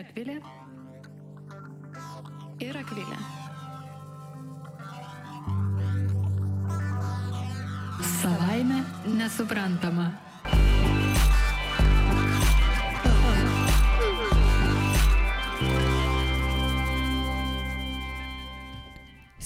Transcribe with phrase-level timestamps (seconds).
[0.00, 0.38] Akvilė.
[2.64, 3.18] Ir Akvilė.
[8.08, 8.80] Savaime
[9.18, 10.08] nesuprantama.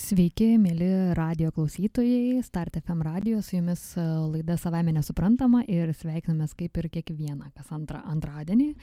[0.05, 6.55] Sveiki, mėly radio klausytojai, Start FM radio, su jumis e, laida Savame nesuprantama ir sveikinamės
[6.55, 8.75] kaip ir kiekvieną, kas antrą antradienį.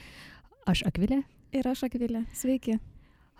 [0.68, 1.22] Aš Akvilė.
[1.52, 2.24] Ir aš Akvilė.
[2.32, 2.78] Sveiki.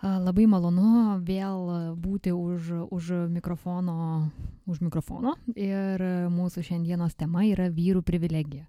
[0.03, 4.29] Labai malonu vėl būti už, už, mikrofono,
[4.67, 8.67] už mikrofono ir mūsų šiandienos tema yra vyrų privilegija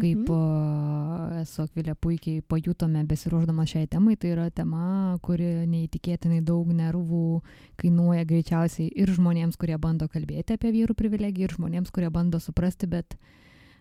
[0.00, 1.40] kaip mhm.
[1.42, 7.42] esu Akvilė puikiai pajutome besiruoždama šiai temai, tai yra tema, kuri neįtikėtinai daug nervų
[7.82, 12.88] kainuoja greičiausiai ir žmonėms, kurie bando kalbėti apie vyrų privilegiją, ir žmonėms, kurie bando suprasti,
[12.88, 13.36] bet uh,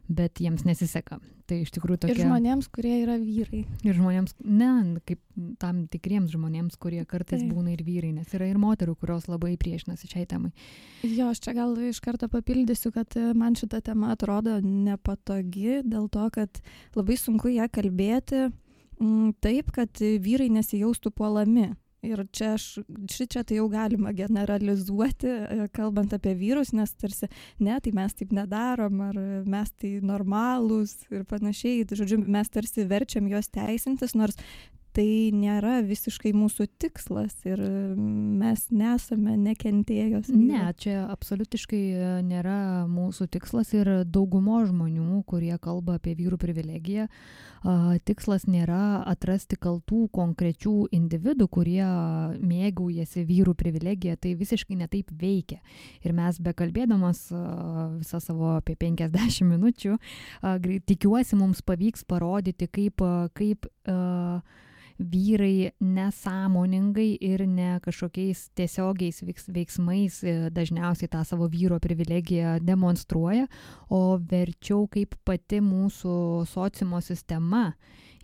[0.10, 1.20] bet jiems nesiseka.
[1.50, 2.16] Tai iš tikrųjų tokia...
[2.16, 3.64] Ir žmonėms, kurie yra vyrai.
[3.86, 4.70] Ir žmonėms, ne,
[5.08, 5.22] kaip
[5.62, 7.52] tam tikriems žmonėms, kurie kartais Taip.
[7.54, 10.52] būna ir vyrai, nes yra ir moterų, kurios labai priešinasi šiai temai.
[11.06, 16.10] Jo, aš čia gal iš karto papildysiu, kad e, man šita tema atrodo nepatogi dėl
[16.14, 16.62] to, kad
[16.98, 21.72] labai sunku ją kalbėti mm, taip, kad vyrai nesijaustų puolami
[22.06, 22.66] ir čia aš
[23.12, 28.34] šičia tai jau galima generalizuoti e, kalbant apie vyrus nes tarsi ne tai mes taip
[28.36, 31.86] nedarom ar mes tai normalūs ir panašiai.
[31.90, 34.40] Žodžiu mes tarsi verčiam juos teisintis nors
[34.96, 37.62] tai nėra visiškai mūsų tikslas ir
[38.00, 40.32] mes nesame nekentėjos.
[40.34, 47.08] Ne, čia absoliutiškai e, nėra mūsų tikslas ir daugumo žmonių, kurie kalba apie vyrų privilegiją,
[48.08, 51.84] tikslas nėra atrasti kaltų konkrečių individų, kurie
[52.40, 55.60] mėgaujasi vyrų privilegiją, tai visiškai netaip veikia.
[56.06, 57.26] Ir mes bekalbėdamas
[58.00, 59.98] visą savo apie 50 minučių,
[60.88, 63.04] tikiuosi mums pavyks parodyti, kaip,
[63.36, 63.70] kaip
[65.00, 73.48] vyrai nesąmoningai ir ne kažkokiais tiesiogiais veiksmais e, dažniausiai tą savo vyro privilegiją demonstruoja,
[73.90, 77.70] o verčiau kaip pati mūsų sociumo sistema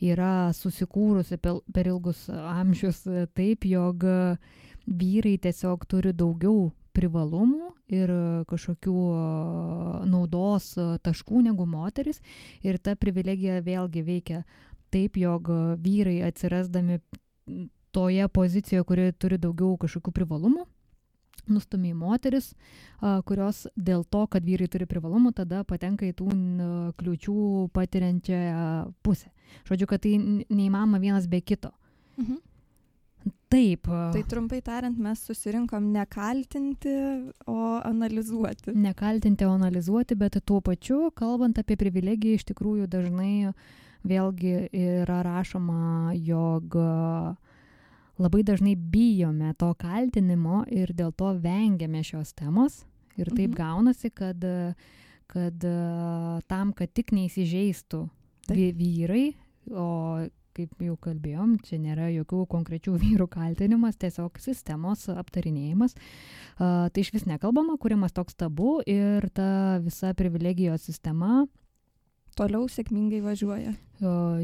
[0.03, 4.03] yra susikūrusi per ilgus amžius e, taip, jog
[4.85, 8.11] vyrai tiesiog turi daugiau privalumų ir
[8.49, 8.99] kažkokių
[10.09, 10.71] naudos
[11.03, 12.21] taškų negu moteris.
[12.63, 14.43] Ir ta privilegija vėlgi veikia
[14.93, 15.49] taip, jog
[15.81, 16.99] vyrai atsirasdami
[17.95, 20.65] toje pozicijoje, kuri turi daugiau kažkokių privalumų,
[21.47, 22.49] nustumė į moteris,
[23.29, 26.27] kurios dėl to, kad vyrai turi privalumų, tada patenka į tų
[26.99, 27.37] kliučių
[27.75, 28.41] patiriančią
[29.05, 29.31] pusę.
[29.69, 31.71] Žodžiu, kad tai neįmanoma vienas be kito.
[32.19, 32.41] Mhm.
[33.49, 33.87] Taip.
[33.87, 36.91] Tai trumpai tariant, mes susirinkom ne kaltinti,
[37.49, 38.75] o analizuoti.
[38.75, 43.73] Ne kaltinti, o analizuoti, bet tuo pačiu, kalbant apie privilegiją, iš tikrųjų dažnai uh,
[44.05, 46.77] vėlgi yra rašoma, jog
[48.21, 52.83] labai dažnai bijome to kaltinimo ir dėl to vengiame šios temos.
[53.15, 53.57] Ir taip mhm.
[53.57, 54.41] gaunasi, kad,
[55.31, 55.67] kad
[56.51, 58.01] tam, kad tik neįsižeistų
[58.51, 59.27] vyrai,
[59.71, 59.89] o
[60.55, 65.95] kaip jau kalbėjom, čia nėra jokių konkrečių vyrų kaltinimas, tiesiog sistemos aptarinėjimas.
[66.55, 71.43] Uh, tai iš vis nekalbama, kuriamas toks tabu ir ta visa privilegijos sistema
[72.37, 73.73] toliau sėkmingai važiuoja.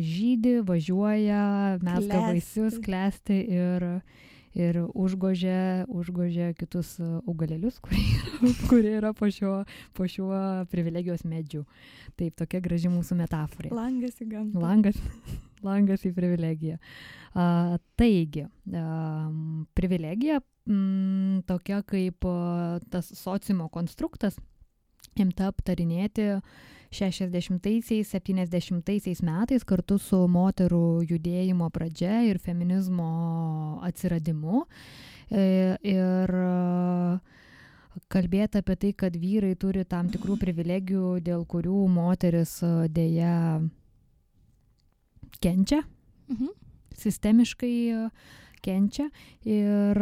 [0.01, 1.43] Žydi, važiuoja,
[1.83, 3.85] mezga vaisius, klesti ir,
[4.55, 8.05] ir užgožia, užgožia kitus augalėlius, kurie,
[8.71, 9.61] kurie yra po šiuo,
[9.97, 10.41] po šiuo
[10.71, 11.65] privilegijos medžiu.
[12.19, 13.73] Taip, tokia graži mūsų metafora.
[13.75, 14.63] Langas į gamtą.
[14.63, 15.01] Langas,
[15.67, 16.79] langas į privilegiją.
[17.31, 18.85] A, taigi, a,
[19.77, 24.39] privilegija m, mm, tokia kaip a, tas sociumo konstruktas
[25.19, 26.37] imta aptarinėti
[26.91, 34.65] 60-aisiais, 70-aisiais metais kartu su moterų judėjimo pradžia ir feminizmo atsiradimu.
[35.31, 35.45] E,
[35.87, 36.33] ir
[38.11, 42.59] kalbėti apie tai, kad vyrai turi tam tikrų privilegijų, dėl kurių moteris
[42.91, 43.61] dėja
[45.39, 45.81] kenčia.
[46.31, 46.51] Mhm.
[47.01, 47.73] Sistemiškai
[48.63, 49.07] kenčia
[49.47, 49.97] ir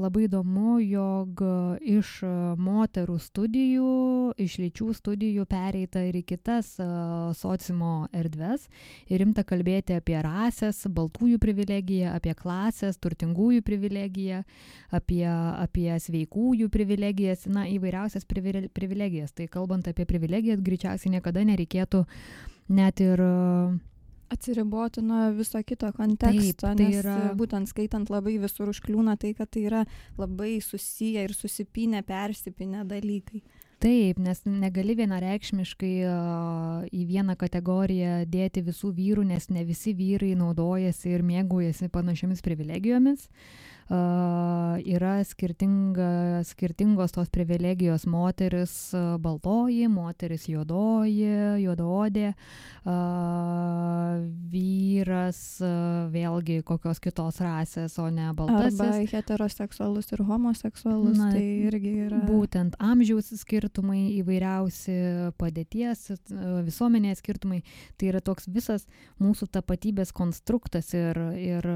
[0.00, 1.42] labai įdomu, jog
[1.84, 2.12] iš
[2.60, 3.92] moterų studijų,
[4.40, 6.72] iš lyčių studijų pereita ir į kitas
[7.40, 8.66] sociumo erdves
[9.10, 14.42] ir rimta kalbėti apie rasės, baltųjų privilegiją, apie klasės, turtingųjų privilegiją,
[14.94, 19.34] apie, apie sveikųjų privilegijas, na, įvairiausias privilegijas.
[19.36, 22.04] Tai kalbant apie privilegijas, greičiausiai niekada nereikėtų
[22.70, 23.20] net ir
[24.30, 27.16] atsiriboti nuo viso kito konteksto, Taip, tai nes yra...
[27.38, 29.86] būtent skaitant labai visur užkliūna tai, kad tai yra
[30.18, 33.42] labai susiję ir susipinę, persipinę dalykai.
[33.80, 35.94] Taip, nes negali vienareikšmiškai
[36.92, 43.24] į vieną kategoriją dėti visų vyrų, nes ne visi vyrai naudojasi ir mėgaujasi panašiomis privilegijomis.
[43.24, 52.28] Uh, yra skirtinga, skirtingos tos privilegijos moteris baltoji, moteris juodoji, juodaodė,
[54.52, 55.40] vyras
[56.14, 58.78] vėlgi kokios kitos rasės, o ne baltasis.
[58.78, 62.22] Arba heteroseksualus ir homoseksualus, Na, tai irgi yra.
[62.30, 64.96] Būtent amžiaus skirtumai įvairiausi,
[65.40, 66.12] padėties,
[66.68, 67.64] visuomenės skirtumai,
[67.98, 68.86] tai yra toks visas
[69.18, 71.66] mūsų tapatybės konstruktas ir, ir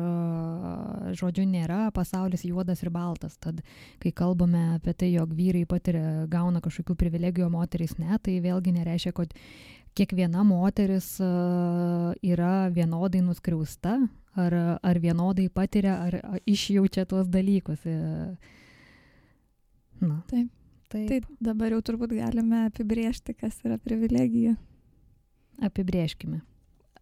[1.18, 3.38] žodžiu, nėra pasaulyje pasaulis juodas ir baltas.
[3.40, 3.62] Tad,
[4.02, 8.76] kai kalbame apie tai, jog vyrai patiria, gauna kažkokių privilegijų, o moterys ne, tai vėlgi
[8.76, 9.32] nereiškia, kad
[9.94, 13.96] kiekviena moteris yra vienodai nuskriausta,
[14.34, 17.86] ar, ar vienodai patiria, ar išjaučia tuos dalykus.
[17.86, 17.96] E,
[20.02, 20.20] na.
[20.30, 20.50] Taip.
[20.94, 21.08] Taip.
[21.10, 24.54] Taip, dabar jau turbūt galime apibriežti, kas yra privilegija.
[25.64, 26.42] Apibrieškime.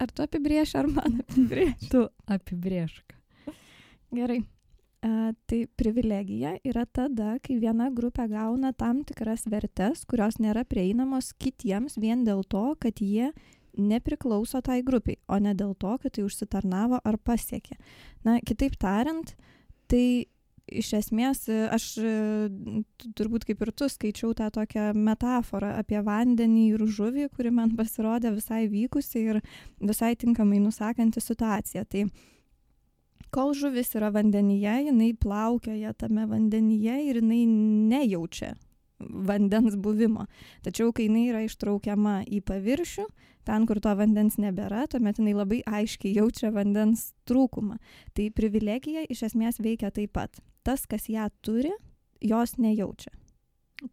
[0.00, 1.90] Ar tu apibrieši, ar man apibrieši?
[1.92, 3.12] tu apibriešk.
[4.16, 4.40] Gerai.
[5.02, 11.32] E, tai privilegija yra tada, kai viena grupė gauna tam tikras vertes, kurios nėra prieinamos
[11.42, 13.32] kitiems vien dėl to, kad jie
[13.74, 17.78] nepriklauso tai grupiai, o ne dėl to, kad tai užsitarnavo ar pasiekė.
[18.22, 19.34] Na, kitaip tariant,
[19.90, 20.28] tai
[20.70, 21.86] iš esmės aš
[23.18, 28.36] turbūt kaip ir tu skaičiau tą tokią metaforą apie vandenį ir žuvį, kuri man pasirodė
[28.36, 29.40] visai vykusi ir
[29.80, 31.88] visai tinkamai nusakanti situaciją.
[31.90, 32.06] Tai
[33.32, 38.54] kol žuvis yra vandenyje, jinai plaukioja tame vandenyje ir jinai nejaučia
[39.02, 40.26] vandens buvimo.
[40.62, 43.06] Tačiau, kai jinai yra ištraukiama į paviršių,
[43.48, 47.80] ten, kur to vandens nebėra, tuomet jinai labai aiškiai jaučia vandens trūkumą.
[48.14, 50.38] Tai privilegija iš esmės veikia taip pat.
[50.62, 51.72] Tas, kas ją turi,
[52.22, 53.10] jos nejaučia.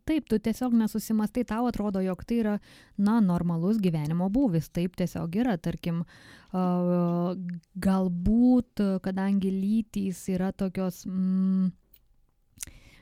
[0.06, 2.56] Taip, tu tiesiog nesusimastai, tau atrodo, jog tai yra,
[3.02, 4.70] na, normalus gyvenimo būvis.
[4.76, 6.04] Taip tiesiog yra, tarkim,
[7.88, 11.06] galbūt, kadangi lytys yra tokios...
[11.10, 11.72] Mm,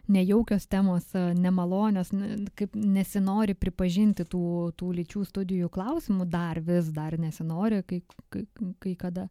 [0.07, 2.12] nejaukios temos, nemalonios,
[2.57, 4.42] kaip nesinori pripažinti tų,
[4.80, 8.01] tų lyčių studijų klausimų, dar vis dar nesinori kai,
[8.33, 8.45] kai,
[8.83, 9.27] kai kada.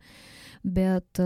[0.62, 1.20] Bet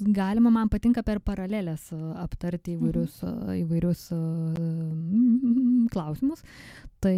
[0.00, 3.56] galima, man patinka per paralelės aptarti įvairius, mhm.
[3.64, 4.06] įvairius
[5.94, 6.44] klausimus.
[7.00, 7.16] Tai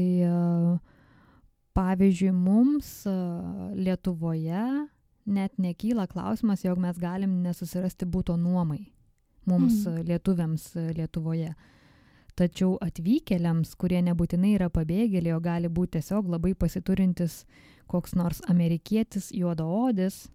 [1.77, 2.95] pavyzdžiui, mums
[3.73, 4.65] Lietuvoje
[5.23, 8.92] net nekyla klausimas, jog mes galim nesusirasti būto nuomai
[9.47, 10.03] mums mm.
[10.09, 10.67] lietuviams
[10.97, 11.53] Lietuvoje.
[12.39, 17.43] Tačiau atvykėliams, kurie nebūtinai yra pabėgėliai, o gali būti tiesiog labai pasiturintis
[17.93, 20.31] koks nors amerikietis juodaodis,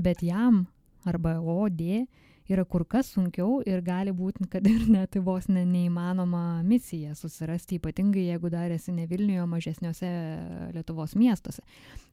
[0.00, 0.64] bet jam
[1.04, 2.06] arba odė
[2.48, 7.78] yra kur kas sunkiau ir gali būti, kad ir net vos ne, neįmanoma misija susirasti,
[7.78, 10.12] ypatingai jeigu darėsi ne Vilniuje, o mažesniuose
[10.76, 11.64] Lietuvos miestuose.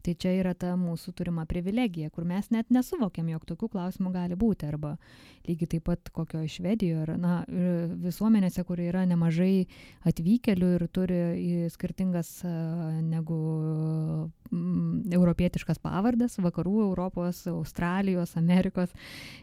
[0.06, 4.38] Tai čia yra ta mūsų turima privilegija, kur mes net nesuvokiam, jog tokių klausimų gali
[4.38, 4.68] būti.
[4.70, 4.94] Arba
[5.48, 7.38] lygiai taip pat kokio Švedijoje, ar na,
[8.04, 9.66] visuomenėse, kur yra nemažai
[10.06, 11.20] atvykėlių ir turi
[11.74, 13.40] skirtingas negu
[14.52, 18.94] mm, europietiškas pavardes, vakarų Europos, Australijos, Amerikos.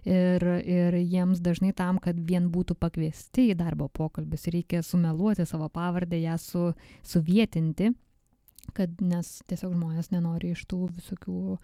[0.06, 5.68] Ir, ir jiems dažnai tam, kad vien būtų pakviesti į darbo pokalbis, reikia sumeluoti savo
[5.72, 6.70] pavardę, ją su,
[7.06, 7.92] suvietinti
[8.76, 11.56] kad nes tiesiog žmonės nenori iš tų visokių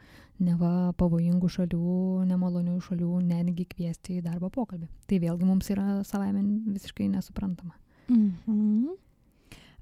[0.44, 4.88] neva pavojingų šalių, nemalonių šalių netgi kviesti į darbo pokalbį.
[5.08, 6.42] Tai vėlgi mums yra savaime
[6.74, 7.76] visiškai nesuprantama.
[8.10, 8.96] Mhm.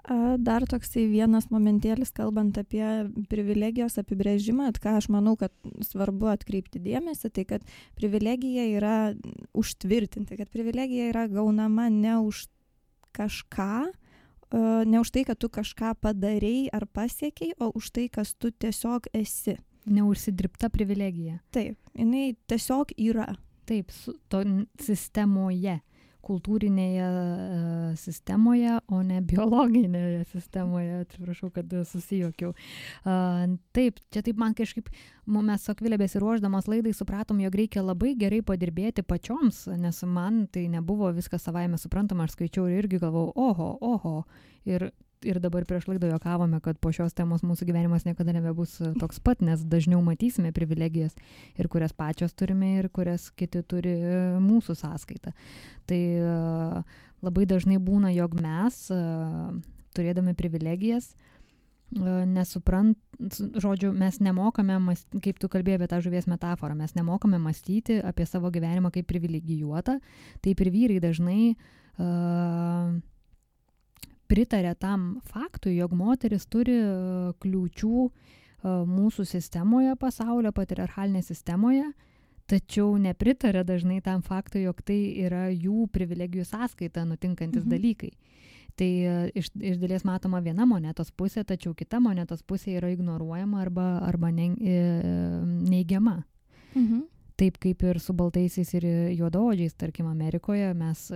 [0.07, 2.85] Dar toksai vienas momentėlis, kalbant apie
[3.27, 5.51] privilegijos apibrėžimą, ką aš manau, kad
[5.83, 7.65] svarbu atkreipti dėmesį, tai kad
[7.99, 8.99] privilegija yra
[9.57, 12.45] užtvirtinti, kad privilegija yra gaunama ne už
[13.19, 13.89] kažką,
[14.87, 19.11] ne už tai, kad tu kažką padarėjai ar pasiekiai, o už tai, kas tu tiesiog
[19.17, 19.59] esi.
[19.87, 21.41] Neužsidirbta privilegija.
[21.55, 23.29] Taip, jinai tiesiog yra.
[23.67, 23.91] Taip,
[24.31, 24.41] to
[24.83, 25.81] sistemoje
[26.27, 31.03] kultūrinėje e, sistemoje, o ne biologinėje sistemoje.
[31.05, 32.55] Atsiprašau, kad susijokiau.
[33.77, 34.91] Taip, čia taip man kažkaip,
[35.27, 40.67] mes su Akvilė besiruoždamas laidai supratom, jog reikia labai gerai padirbėti pačioms, nes man tai
[40.73, 44.17] nebuvo viskas savaime suprantama, aš skaičiau ir irgi galvau, oho, oho.
[44.67, 44.91] Ir
[45.27, 49.21] ir dabar prieš laidą juokavome, kad po šios temos mūsų gyvenimas niekada nebebus e, toks
[49.23, 51.17] pat, nes dažniau matysime privilegijas
[51.59, 55.33] ir kurias pačios turime ir kurias kiti turi e, mūsų sąskaitą.
[55.91, 56.83] Tai e,
[57.27, 58.85] labai dažnai būna, jog mes,
[59.97, 61.15] turėdami privilegijas,
[62.27, 62.99] nesuprant,
[63.63, 64.77] žodžiu, mes nemokame,
[65.25, 69.97] kaip tu kalbėjai apie tą žuvies metaforą, mes nemokame mąstyti apie savo gyvenimą kaip privilegijuotą,
[70.45, 72.99] taip ir vyrai dažnai uh,
[74.29, 76.77] pritarė tam faktui, jog moteris turi
[77.43, 78.09] kliūčių
[78.67, 81.91] mūsų sistemoje, pasaulio patriarchalinėje sistemoje,
[82.51, 87.75] tačiau nepritarė dažnai tam faktui, jog tai yra jų privilegijų sąskaita nutinkantis mhm.
[87.75, 88.13] dalykai.
[88.77, 88.89] Tai
[89.33, 94.33] iš, iš dalies matoma viena monetos pusė, tačiau kita monetos pusė yra ignoruojama arba, arba
[94.35, 94.51] ne,
[95.65, 96.19] neigiama.
[96.75, 97.05] Mhm
[97.37, 101.07] taip kaip ir su baltaisiais ir juodaodžiais, tarkim, Amerikoje mes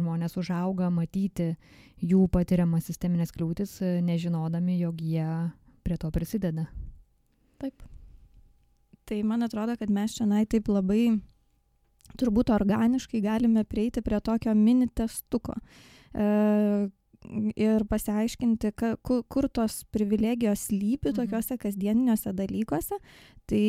[0.00, 1.52] žmonės užauga matyti
[2.00, 5.28] jų patiriamas sisteminės kliūtis, nežinodami, jog jie
[5.84, 6.68] prie to prisideda.
[7.60, 7.82] Taip.
[9.08, 11.18] Tai man atrodo, kad mes čia taip labai
[12.20, 15.54] turbūt organiškai galime prieiti prie tokio mini testuko.
[17.58, 21.16] Ir pasiaiškinti, ka, kur, kur tos privilegijos slypi mhm.
[21.18, 23.00] tokiuose kasdieniniuose dalykuose.
[23.48, 23.64] Tai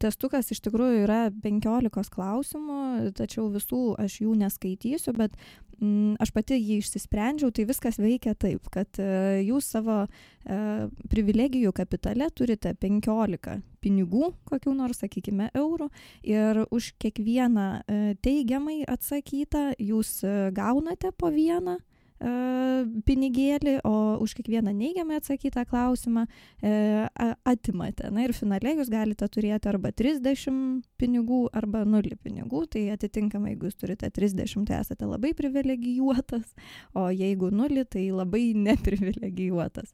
[0.00, 2.80] testukas iš tikrųjų yra 15 klausimų,
[3.16, 5.34] tačiau visų aš jų neskaitysiu, bet
[5.76, 10.60] mm, aš pati jį išsisprendžiau, tai viskas veikia taip, kad e, jūs savo e,
[11.12, 15.90] privilegijų kapitale turite 15 pinigų, kokių nors, sakykime, eurų,
[16.24, 20.22] ir už kiekvieną e, teigiamai atsakytą jūs
[20.56, 21.76] gaunate po vieną
[23.06, 26.24] pinigėlį, o už kiekvieną neigiamai atsakytą klausimą
[26.62, 26.72] e,
[27.44, 28.10] atimate.
[28.14, 32.64] Na ir finale jūs galite turėti arba 30 pinigų, arba 0 pinigų.
[32.72, 36.56] Tai atitinkamai, jeigu jūs turite 30, tai esate labai privilegijuotas,
[36.96, 39.92] o jeigu 0, tai labai neprivilegijuotas.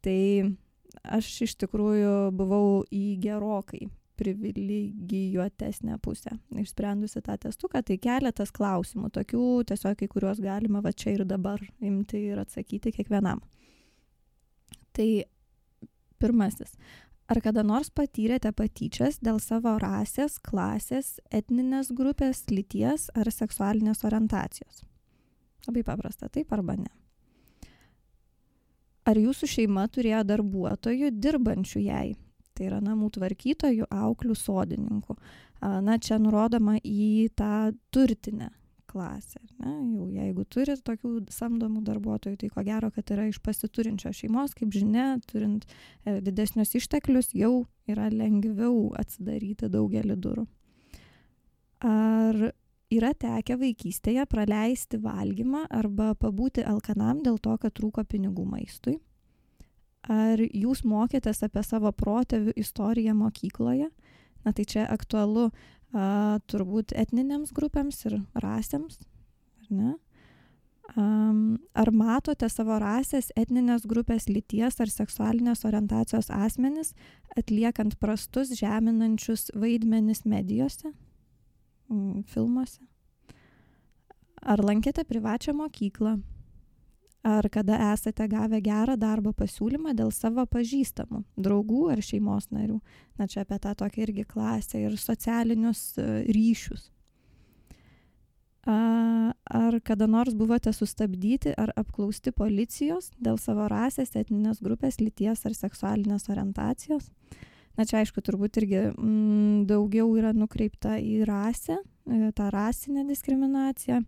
[0.00, 0.20] Tai
[1.04, 3.88] aš iš tikrųjų buvau į gerokai
[4.20, 6.36] privilegijuotesnę pusę.
[6.60, 11.62] Išsprendusi tą testuką, tai keletas klausimų, tokių tiesiog, kai kuriuos galima va čia ir dabar
[11.80, 13.40] imti ir atsakyti kiekvienam.
[14.92, 15.08] Tai
[16.20, 16.76] pirmasis.
[17.30, 24.82] Ar kada nors patyrėte patyčias dėl savo rasės, klasės, etninės grupės, lyties ar seksualinės orientacijos?
[25.68, 26.90] Labai paprasta, taip arba ne.
[29.06, 32.08] Ar jūsų šeima turėjo darbuotojų dirbančių jai,
[32.60, 35.16] tai yra namų tvarkytojų, auklių, sodininkų.
[35.60, 38.50] Na, čia nurodoma į tą turtinę
[38.90, 39.40] klasę.
[39.62, 39.72] Ne?
[39.94, 44.72] Jau jeigu turi tokių samdomų darbuotojų, tai ko gero, kad yra iš pasiturinčios šeimos, kaip
[44.74, 50.46] žinia, turint e, didesnius išteklius, jau yra lengviau atsidaryti daugelį durų.
[51.86, 52.50] Ar
[52.90, 58.98] yra tekę vaikystėje praleisti valgymą arba pabūti alkanam dėl to, kad trūko pinigų maistui?
[60.08, 63.90] Ar jūs mokėtės apie savo protėvių istoriją mokykloje?
[64.46, 68.96] Na tai čia aktualu a, turbūt etninėms grupėms ir rasėms,
[69.60, 69.96] ar ne?
[70.98, 76.96] Um, ar matote savo rasės, etninės grupės, lyties ar seksualinės orientacijos asmenis
[77.38, 80.90] atliekant prastus, žeminančius vaidmenis medijose,
[82.32, 82.82] filmuose?
[84.40, 86.16] Ar lankėte privačią mokyklą?
[87.22, 92.80] Ar kada esate gavę gerą darbo pasiūlymą dėl savo pažįstamų draugų ar šeimos narių.
[93.20, 96.88] Na čia apie tą tokią irgi klasę ir socialinius e, ryšius.
[98.64, 105.56] Ar kada nors buvote sustabdyti ar apklausti policijos dėl savo rasės etninės grupės lyties ar
[105.56, 107.08] seksualinės orientacijos?
[107.78, 114.02] Na čia aišku turbūt irgi mm, daugiau yra nukreipta į rasę e, tą rasinę diskriminaciją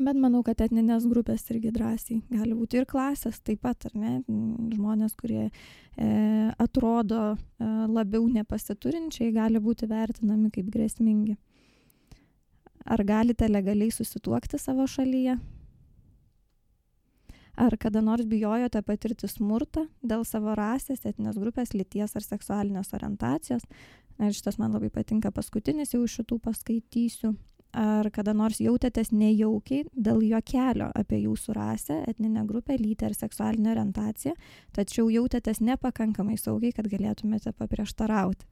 [0.00, 4.12] Bet manau, kad etninės grupės irgi drąsiai gali būti ir klasės taip pat, ar ne?
[4.72, 5.50] Žmonės, kurie e,
[6.56, 11.36] atrodo e, labiau nepasiturinčiai, gali būti vertinami kaip grėsmingi.
[12.88, 15.36] Ar galite legaliai susituokti savo šalyje?
[17.60, 23.68] Ar kada nors bijojote patirti smurtą dėl savo rasės, etinės grupės, lyties ar seksualinės orientacijos?
[24.22, 27.36] Ir šitas man labai patinka paskutinis, jau iš šitų paskaitysiu
[27.72, 33.72] ar kada nors jautėtės nejaukiai dėl juokelio apie jūsų rasę, etninę grupę, lytį ar seksualinę
[33.74, 34.34] orientaciją,
[34.76, 38.48] tačiau jautėtės nepakankamai saugiai, kad galėtumėte paprieštarauti.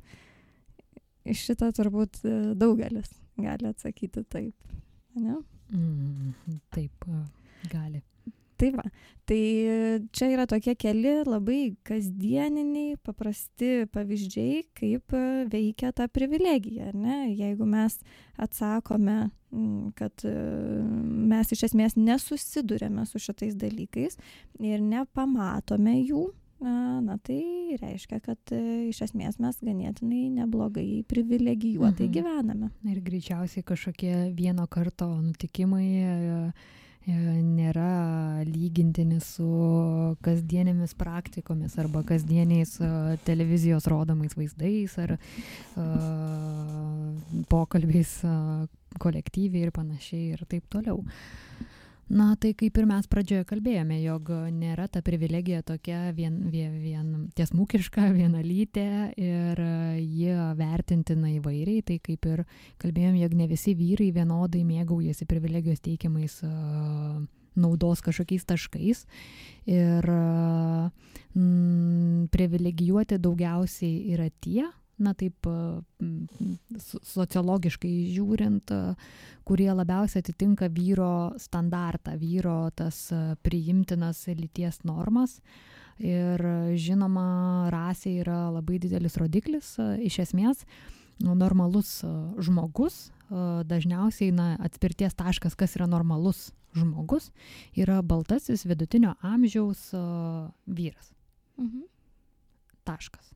[1.31, 4.73] Iš šito turbūt e, daugelis gali atsakyti taip.
[5.21, 5.37] Ne?
[5.73, 7.05] Mm, taip,
[7.71, 8.01] gali.
[8.61, 8.85] Tai va,
[9.25, 9.41] tai
[10.13, 16.91] čia yra tokie keli labai kasdieniniai, paprasti pavyzdžiai, kaip e, veikia ta privilegija.
[16.93, 17.23] Ne?
[17.39, 17.97] Jeigu mes
[18.41, 19.31] atsakome,
[19.97, 20.35] kad e,
[21.33, 24.21] mes iš esmės nesusidurėme su šitais dalykais
[24.61, 26.29] ir nepamatome jų,
[26.61, 32.13] na tai reiškia, kad e, iš esmės mes ganėtinai neblogai privilegijuotai mhm.
[32.19, 32.69] gyvename.
[32.93, 36.53] Ir greičiausiai kažkokie vieno karto nutikimai E,
[37.09, 39.47] nėra lygintini su
[40.25, 42.91] kasdienėmis praktikomis arba kasdieniais e,
[43.25, 45.81] televizijos rodomais vaizdais ar uh,
[47.49, 48.13] pokalbiais
[49.01, 51.03] kolektyviai ir panašiai ir taip toliau.
[52.11, 57.11] Na, tai kaip ir mes pradžioje kalbėjome, jog nėra ta privilegija tokia vien, vien, vien
[57.39, 59.63] tiesmukiška, vienalytė ir
[60.03, 61.85] jie vertintina įvairiai.
[61.87, 62.43] Tai kaip ir
[62.83, 66.41] kalbėjom, jog ne visi vyrai vienodai mėgaujasi privilegijos teikiamais
[67.55, 69.07] naudos kažkokiais taškais.
[69.71, 74.67] Ir mm, privilegijuoti daugiausiai yra tie,
[75.01, 75.49] na taip
[77.01, 78.73] sociologiškai žiūrint,
[79.49, 83.09] kurie labiausiai atitinka vyro standartą, vyro tas
[83.45, 85.41] priimtinas lyties normas.
[86.01, 86.41] Ir
[86.81, 89.75] žinoma, rasė yra labai didelis rodiklis.
[90.01, 90.63] Iš esmės,
[91.21, 91.99] normalus
[92.41, 97.29] žmogus, dažniausiai na, atspirties taškas, kas yra normalus žmogus,
[97.77, 99.91] yra baltasis vidutinio amžiaus
[100.71, 101.13] vyras.
[101.59, 101.85] Mhm.
[102.89, 103.35] Taškas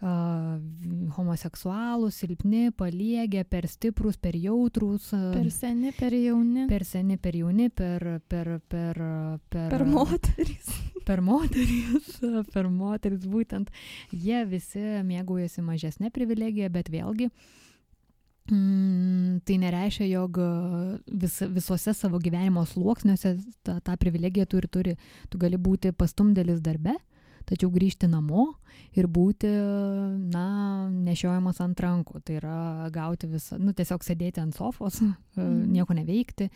[0.00, 5.10] homoseksualūs, silpni, paliegę, per stiprus, per jautrus.
[5.12, 6.66] Per seni, per jauni.
[6.70, 8.20] Per seni, per jauni, per...
[8.30, 8.96] Per, per,
[9.48, 10.66] per, per moteris.
[11.10, 12.20] Per moteris,
[12.52, 13.70] per moteris būtent.
[14.12, 14.78] Jie visi
[15.08, 17.30] mėgaujasi mažesnė privilegija, bet vėlgi
[18.50, 20.38] Mm, tai nereiškia, jog
[21.22, 24.94] vis, visuose savo gyvenimo sluoksniuose tą, tą privilegiją turi, turi.
[25.30, 26.96] Tu gali būti pastumdėlis darbe,
[27.50, 28.52] tačiau grįžti namo
[28.98, 29.48] ir būti,
[30.32, 30.44] na,
[30.90, 32.22] nešiojamas ant rankų.
[32.26, 35.00] Tai yra gauti visą, nu, tiesiog sėdėti ant sofos,
[35.38, 35.60] mm.
[35.74, 36.48] nieko neveikti,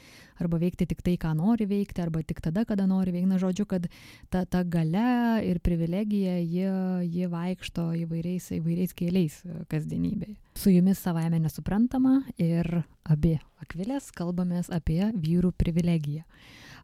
[0.42, 3.30] arba veikti tik tai, ką nori veikti, arba tik tada, kada nori veikti.
[3.30, 3.86] Na, žodžiu, kad
[4.32, 6.72] ta, ta gale ir privilegija, jie,
[7.06, 10.38] jie vaikšto įvairiais, įvairiais keliais e, kasdienybėje.
[10.58, 16.22] Su jumis savaime nesuprantama ir abi akvilės kalbamės apie vyrų privilegiją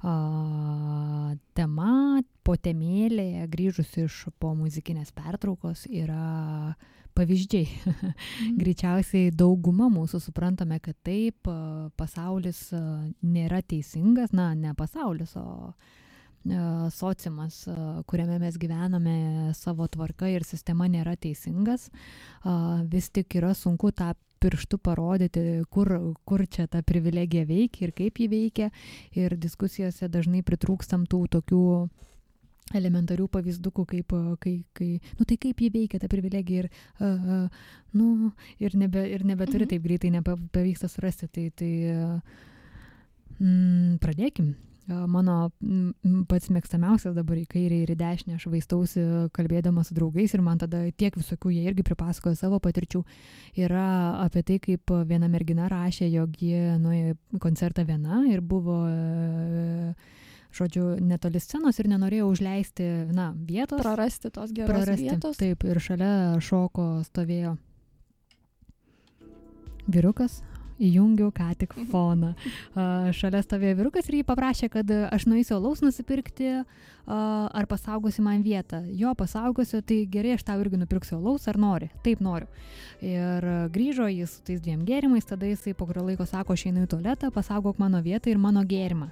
[0.01, 6.75] tema, potemėlė, grįžus iš po muzikinės pertraukos, yra
[7.19, 7.69] pavyzdžiai.
[7.69, 8.15] Mm.
[8.63, 11.51] Greičiausiai dauguma mūsų suprantame, kad taip,
[12.01, 12.71] pasaulis
[13.21, 15.75] nėra teisingas, na, ne pasaulis, o
[16.97, 17.67] sociumas,
[18.09, 21.91] kuriame mes gyvename, savo tvarka ir sistema nėra teisingas.
[22.89, 25.91] Vis tik yra sunku tą pirštu parodyti, kur,
[26.25, 28.71] kur čia ta privilegija veikia ir kaip ji veikia.
[29.17, 31.65] Ir diskusijose dažnai pritrūkstam tų tokių
[32.77, 37.71] elementarių pavyzdukų, kaip, kai, kai, nu tai kaip jį veikia ta privilegija ir, uh, uh,
[37.99, 38.31] nu,
[38.63, 39.73] ir, nebe, ir nebeturi mhm.
[39.73, 41.29] taip greitai, nepavyksta surasti.
[41.35, 42.43] Tai, tai uh,
[43.41, 44.55] mm, pradėkim
[44.91, 45.51] mano
[46.31, 49.05] pats mėgstamiausias dabar į kairę ir į dešinę aš vaistausi
[49.37, 53.03] kalbėdama su draugais ir man tada tiek visokių jie irgi pripasakojo savo patirčių
[53.65, 53.87] yra
[54.25, 58.81] apie tai, kaip viena mergina rašė, jog ji nuėjo koncertą viena ir buvo
[60.51, 63.83] žodžiu, netoli scenos ir nenorėjo užleisti, na, vietos.
[63.85, 65.39] Prarasti tos geros prarasti, vietos.
[65.39, 67.57] Taip, ir šalia šoko stovėjo
[69.91, 70.41] vyrukas,
[70.81, 72.33] įjungiau ką tik foną.
[73.17, 76.63] Šalia stovėjo vyrukas ir jį paprašė, kad aš nueisiu alaus nusipirkti,
[77.11, 78.83] ar pasaugosi man vietą.
[78.97, 81.91] Jo pasaugosiu, tai gerai, aš tau irgi nupirksiu alaus, ar nori.
[82.05, 82.49] Taip noriu.
[83.05, 86.87] Ir grįžo jis su tais dviem gėrimais, tada jisai po kurio laiko sako, aš einu
[86.87, 89.11] į tualetą, pasaugok mano vietą ir mano gėrimą.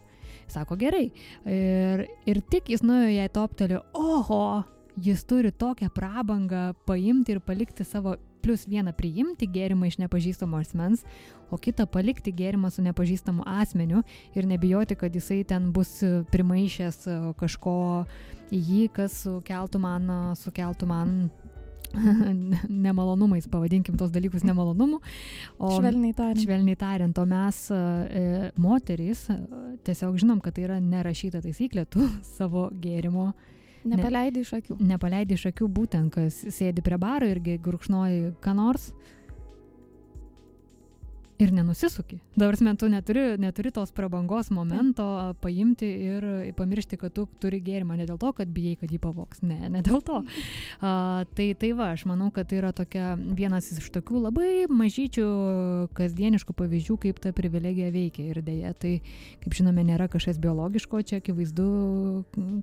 [0.49, 1.11] Sako gerai.
[1.45, 4.63] Ir, ir tik jis nuėjo jai toptelio, oho,
[5.03, 11.05] jis turi tokią prabangą paimti ir palikti savo plus vieną priimti gėrimą iš nepažįstamo asmens,
[11.51, 14.03] o kitą palikti gėrimą su nepažįstamu asmeniu
[14.37, 15.99] ir nebijoti, kad jisai ten bus
[16.33, 17.05] primaišęs
[17.39, 17.77] kažko
[18.53, 21.15] į jį, kas sukeltų man, sukeltų man
[22.87, 25.01] nemalonumais, pavadinkim tos dalykus nemalonumu.
[25.59, 26.43] O, švelniai tariant.
[26.45, 29.27] Švelniai tariant, o mes, e, moterys,
[29.87, 32.05] tiesiog žinom, kad tai yra nerašyta taisyklė, tu
[32.37, 33.33] savo gėrimo
[33.87, 34.79] Nepaleidai iš akių.
[34.89, 38.91] Nepaleidai iš akių būtent, kas sėdi prie baro irgi gurkšnoji ką nors,
[41.39, 42.19] ir nenusisuki.
[42.37, 46.27] Dabar tu neturi, neturi tos prabangos momento paimti ir
[46.59, 49.43] pamiršti, kad tu turi gėrimą ne dėl to, kad bijai, kad jį pavoks.
[49.47, 50.23] Ne, ne dėl to.
[50.81, 55.29] A, tai, tai va, aš manau, kad tai yra tokia vienas iš tokių labai mažyčių
[55.99, 58.27] kasdieniškų pavyzdžių, kaip ta privilegija veikia.
[58.33, 58.99] Ir dėja, tai,
[59.45, 61.69] kaip žinome, nėra kažkas biologiško, čia akivaizdu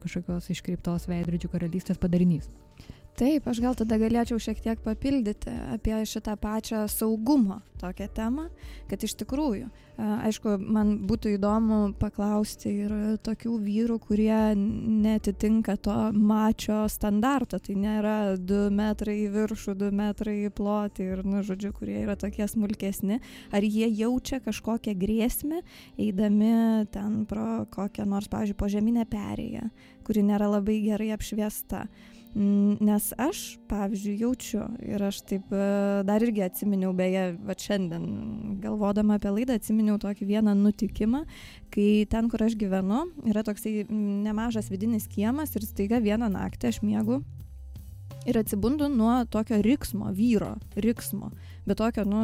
[0.04, 2.52] kažkokios iškreiptos veidrodžių karalystės padarinys.
[3.16, 8.50] Taip, aš gal tada galėčiau šiek tiek papildyti apie šitą pačią saugumo tokią temą,
[8.90, 9.70] kad iš tikrųjų,
[10.28, 18.16] aišku, man būtų įdomu paklausti ir tokių vyrų, kurie netitinka to mačio standarto, tai nėra
[18.36, 23.22] 2 metrai į viršų, 2 metrai į plotį ir, nu, žodžiu, kurie yra tokie smulkesni,
[23.56, 25.62] ar jie jaučia kažkokią grėsmę,
[25.96, 29.70] eidami ten pro kokią nors, pavyzdžiui, požeminę perėją,
[30.04, 31.86] kuri nėra labai gerai apšviesta
[32.36, 35.68] Nes aš, pavyzdžiui, jaučiu ir aš taip e,
[36.04, 41.24] dar irgi atsiminiau, beje, va šiandien galvodama apie laidą, atsiminiau tokį vieną nutikimą,
[41.72, 46.82] kai ten, kur aš gyvenu, yra toksai nemažas vidinis kiemas ir staiga vieną naktį aš
[46.84, 47.22] miegu
[48.26, 51.32] ir atsibundu nuo tokio riksmo, vyro riksmo,
[51.66, 52.22] bet tokio, nu,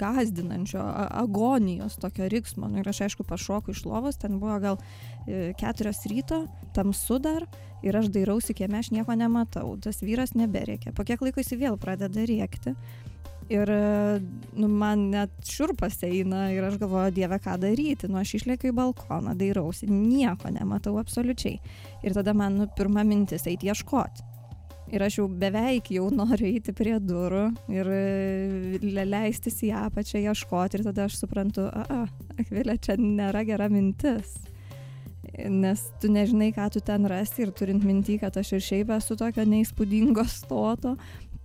[0.00, 2.68] gazdinančio, agonijos tokio riksmo.
[2.68, 4.80] Nu, ir aš aišku pašoku iš lovos, ten buvo gal
[5.26, 6.44] e, keturios ryto,
[6.76, 7.46] tamsu dar
[7.82, 10.92] ir aš dairausi kieme, aš nieko nematau, tas vyras neberėkia.
[10.96, 12.76] Po kiek laiko jis vėl pradeda rėkti.
[13.50, 13.70] Ir
[14.54, 18.06] nu, man net šiurpas eina ir aš galvoju, Dieve, ką daryti.
[18.06, 21.58] Nu, aš išlėkiu į balkoną, dairausi, nieko nematau absoliučiai.
[22.06, 24.29] Ir tada man nu, pirma mintis eiti ieškoti
[24.90, 30.78] ir aš jau beveik jau noriu eiti prie durų ir e, leistis į apačią ieškoti
[30.80, 32.04] ir tada aš suprantu, a,
[32.40, 34.38] Akvilė, čia nėra gera mintis.
[35.30, 39.16] Nes tu nežinai, ką tu ten rasi ir turint mintį, kad aš ir šiaip esu
[39.20, 40.96] tokio neįspūdingo stoto,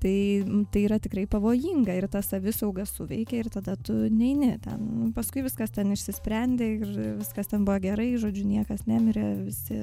[0.05, 5.11] tai tai yra tikrai pavojinga ir ta savisauga suveikia ir tada tu neini ten.
[5.15, 6.91] Paskui viskas ten išsisprendė ir
[7.21, 9.79] viskas ten buvo gerai žodžiu niekas nemirė visi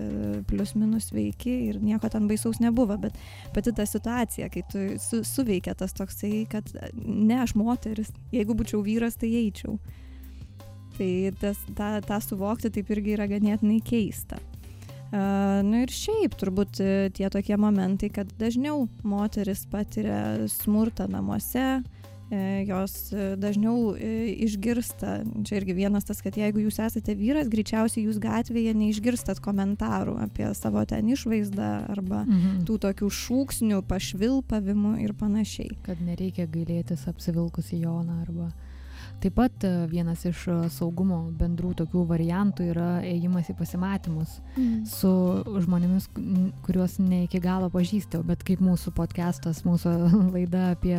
[0.50, 3.00] plius minus sveiki ir nieko ten baisaus nebuvo.
[3.02, 3.18] Bet
[3.56, 6.70] pati ta situacija kai tu su suveikia tas toksai kad
[7.02, 9.78] ne aš moteris jeigu būčiau vyras tai eičiau.
[10.98, 14.38] Tai tas tą tą suvokti taip irgi yra ganėtinai keista
[15.12, 21.82] nu ir šiaip turbūt e, tie tokie momentai, kad dažniau moteris patiria smurtą namuose,
[22.32, 28.06] e, jos e, dažniau išgirsta, čia irgi vienas tas, kad jeigu jūs esate vyras, greičiausiai
[28.06, 32.64] jūs gatvėje neišgirstat komentarų apie savo ten išvaizdą arba mhm.
[32.68, 35.76] tų tokių šūksnių, pašvilpavimų ir panašiai.
[35.84, 38.48] Kad nereikia gailėtis apsivilkus į joną arba
[39.22, 44.84] taip pat e, vienas iš e, saugumo bendrų tokių variantų yra ėjimas į pasimatymus mm.
[44.90, 45.12] su
[45.64, 46.08] žmonėmis,
[46.66, 49.94] kuriuos ne iki galo pažįstau, bet kaip mūsų podcastas, mūsų
[50.34, 50.96] laida apie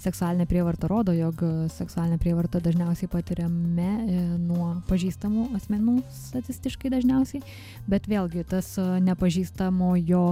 [0.00, 7.42] seksualinę prievartą rodo, jog seksualinę prievartą dažniausiai patiriame e, nuo pažįstamų asmenų statistiškai dažniausiai,
[7.88, 10.24] bet vėlgi tas nepažįstamojo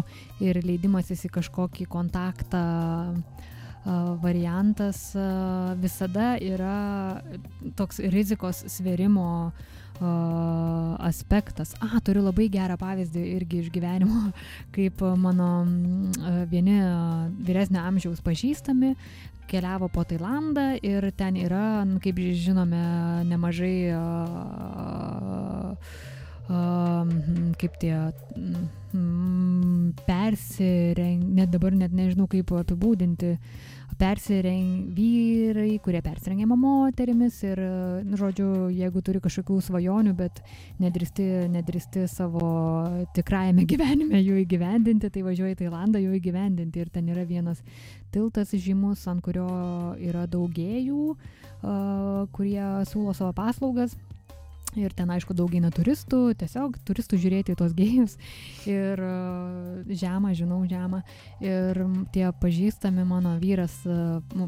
[0.45, 2.65] ir leidimasis į kažkokį kontaktą
[4.23, 5.11] variantas
[5.81, 7.23] visada yra
[7.79, 9.29] toks rizikos svėrimo
[11.03, 11.75] aspektas.
[11.83, 14.29] A, turiu labai gerą pavyzdį irgi iš gyvenimo,
[14.77, 15.51] kaip mano
[16.51, 16.79] vieni
[17.49, 18.95] vyresnio amžiaus pažįstami
[19.49, 22.83] keliavo po Tailandą ir ten yra, kaip žinome,
[23.31, 23.89] nemažai
[26.49, 27.97] kaip tie
[30.09, 33.35] persireng, net dabar net nežinau kaip apibūdinti,
[33.99, 37.61] persireng vyrai, kurie persirengiama moterimis ir,
[38.07, 40.41] nu, žodžiu, jeigu turi kažkokių svajonių, bet
[40.81, 42.49] nedristi, nedristi savo
[43.17, 46.85] tikrajame gyvenime jų įgyvendinti, tai važiuoja į Tailandą jų įgyvendinti.
[46.85, 47.61] Ir ten yra vienas
[48.15, 49.49] tiltas žymus, ant kurio
[50.01, 51.03] yra daugėjų,
[52.33, 53.99] kurie siūlo savo paslaugas
[54.77, 58.19] Ir ten, aišku, daug eina turistų, tiesiog turistų žiūrėti į tos gėjus.
[58.69, 59.13] Ir e,
[59.97, 61.01] žemą, žinau žemą.
[61.41, 61.81] Ir
[62.13, 63.97] tie pažįstami mano vyras e,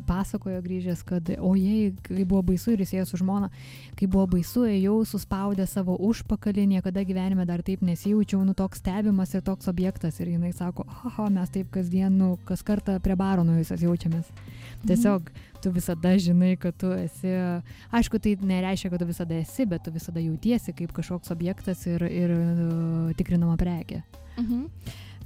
[0.06, 3.48] pasakojo grįžęs, kad, o jei, kai buvo baisu ir jis ėjo su žmona,
[3.96, 9.32] kai buvo baisu, ėjau suspaudę savo užpakalį, niekada gyvenime dar taip nesijaučiau, nu toks stebimas
[9.32, 10.20] ir toks objektas.
[10.20, 14.28] Ir jinai sako, aha, mes taip kasdien, nu, kas kartą prie baro nuėjusios jaučiamės.
[14.84, 17.34] Tiesiog tu visada žinai, kad tu esi,
[17.96, 22.04] aišku, tai nereiškia, kad tu visada esi, bet tu visada jautiesi kaip kažkoks objektas ir,
[22.08, 24.02] ir uh, tikrinama prekė.
[24.40, 24.66] Mhm.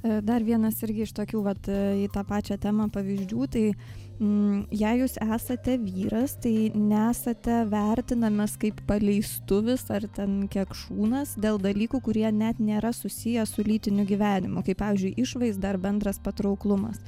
[0.05, 4.67] E, dar vienas irgi iš tokių, vat, e, į tą pačią temą pavyzdžių, tai mm,
[4.69, 12.27] jei jūs esate vyras, tai nesate vertinamas kaip paleistuvis ar ten kiekšūnas dėl dalykų, kurie
[12.29, 17.01] net nėra susiję su lytiniu gyvenimu, kaip, pavyzdžiui, išvaizda ar bendras patrauklumas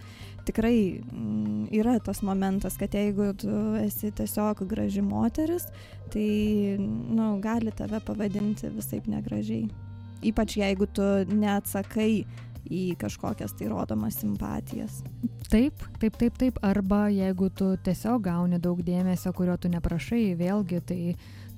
[0.47, 5.67] tikrai mm, yra tas momentas, kad jeigu tu esi tiesiog graži moteris,
[6.13, 9.67] tai nu, gali tave pavadinti visai negražiai.
[10.25, 12.11] Ypač jeigu tu neatsakai
[12.67, 15.01] į kažkokias tai rodomas simpatijas.
[15.51, 16.57] Taip, taip, taip, taip.
[16.65, 21.01] Arba jeigu tu tiesiog gauni daug dėmesio, kurio tu neprašai, vėlgi tai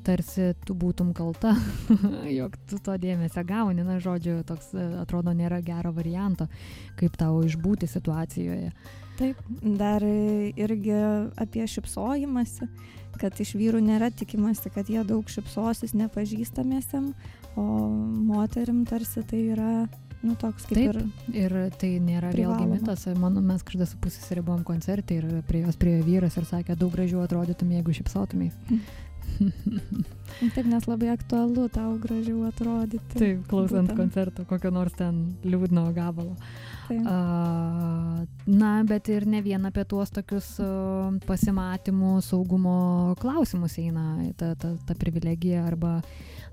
[0.06, 1.54] tarsi tu būtum kalta,
[2.40, 6.50] jog tu to dėmesio gauni, na, žodžiu, toks e, atrodo nėra gero varianto,
[7.00, 8.74] kaip tau išbūti situacijoje.
[9.20, 10.96] Taip, dar irgi
[11.36, 12.70] apie šipsojimąsi,
[13.20, 17.12] kad iš vyrų nėra tikimasi, kad jie daug šipsosis nepažįstamiesiam,
[17.60, 17.66] o
[18.30, 19.74] moterim tarsi tai yra
[20.22, 21.36] nu, toks kaip Taip, ir.
[21.36, 22.66] Ir tai nėra privaloma.
[22.66, 23.06] vėlgi mitas.
[23.20, 26.92] Mano, mes kažkada su pusės ribuvom koncertą ir prie jos prie vyras ir sakė, daug
[26.96, 28.56] gražiau atrodytum, jeigu šipsotumės.
[30.56, 33.18] Taip, nes labai aktualu tau gražiau atrodyti.
[33.20, 33.98] Taip, klausant Būtent.
[33.98, 36.36] koncerto, kokio nors ten liūdno gabalo.
[36.88, 37.04] Taip.
[38.48, 40.56] Na, bet ir ne vien apie tuos tokius
[41.28, 42.78] pasimatymų saugumo
[43.22, 44.06] klausimus eina
[44.40, 46.00] ta, ta, ta privilegija arba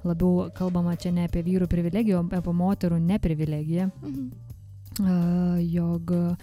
[0.06, 4.28] labiau kalbama čia ne apie vyrų privilegiją, o apie moterų neprivilegiją, Mhm.
[5.72, 6.36] jog a,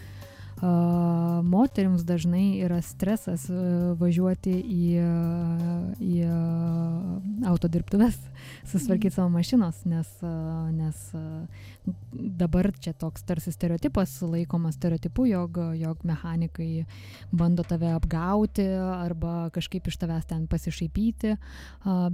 [1.44, 3.56] moteriams dažnai yra stresas a,
[4.00, 5.10] važiuoti į, a,
[6.00, 6.38] į a,
[7.52, 8.20] autodirbtuves,
[8.64, 10.10] susitvarkyti savo mašinos, nes,
[10.74, 11.02] nes
[12.14, 16.86] dabar čia toks tarsi stereotipas laikomas stereotipu, jog, jog mechanikai
[17.32, 21.36] bando tave apgauti arba kažkaip iš tavęs ten pasišaipyti,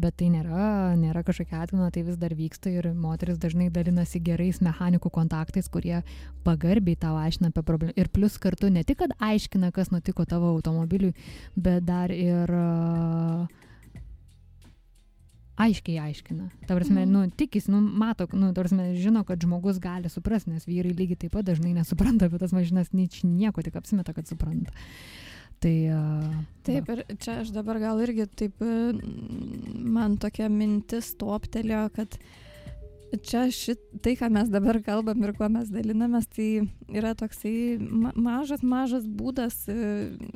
[0.01, 4.61] bet tai nėra, nėra kažkokia atgyvena, tai vis dar vyksta ir moteris dažnai dalinasi gerais
[4.65, 6.01] mechanikų kontaktais, kurie
[6.45, 7.95] pagarbiai tau aiškina apie problemą.
[7.99, 11.13] Ir plus kartu ne tik, kad aiškina, kas nutiko tavo automobiliui,
[11.55, 13.47] bet dar ir a,
[15.59, 16.47] aiškiai aiškina.
[16.67, 17.11] Ta prasme, Mhm.
[17.11, 21.19] nu, tikis, nu, mato, nu, ta prasme, žino, kad žmogus gali suprasti, nes vyrai lygiai
[21.25, 24.71] taip pat dažnai nesupranta apie tas mašinas, nič nieko, tik apsimeta, kad supranta.
[25.59, 25.75] Tai...
[25.91, 26.01] a,
[26.63, 26.93] Taip, va.
[26.95, 28.93] ir čia aš dabar gal irgi taip, e,
[29.83, 32.15] man tokia mintis toptelėjo, kad
[33.17, 36.47] čia šit, tai, ką mes dabar kalbam ir kuo mes dalinamės, tai
[36.93, 39.61] yra toksai ma mažas, mažas būdas,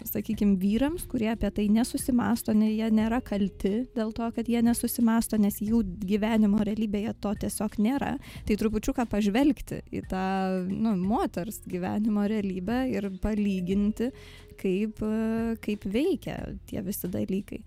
[0.10, 5.40] sakykime, vyrams, kurie apie tai nesusimasto, ne, jie nėra kalti dėl to, kad jie nesusimasto,
[5.42, 8.16] nes jų gyvenimo realybėje to tiesiog nėra.
[8.48, 10.26] Tai trupučiuką pažvelgti į tą
[10.70, 14.12] nu, moters gyvenimo realybę ir palyginti,
[14.58, 16.38] kaip, e, kaip veikia
[16.70, 17.64] tie visi dalykai.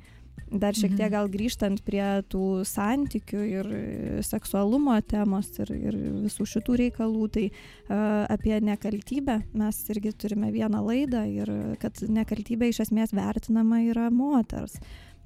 [0.46, 1.10] Dar šiek tiek Mhm.
[1.10, 7.46] gal grįžtant prie tų santykių ir e, seksualumo temos ir, ir visų šitų reikalų, tai
[7.50, 11.50] uh, apie nekaltybę mes irgi turime vieną laidą ir
[11.82, 14.78] kad nekaltybė iš esmės vertinama yra moters.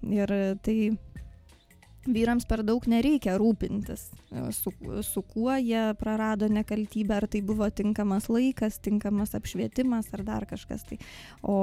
[0.08, 0.32] Ir
[0.64, 0.96] tai
[2.08, 4.72] vyrams per daug nereikia rūpintis, e, su,
[5.06, 10.86] su kuo jie prarado nekaltybę, ar tai buvo tinkamas laikas, tinkamas apšvietimas ar dar kažkas.
[10.88, 11.00] Tai.
[11.42, 11.56] O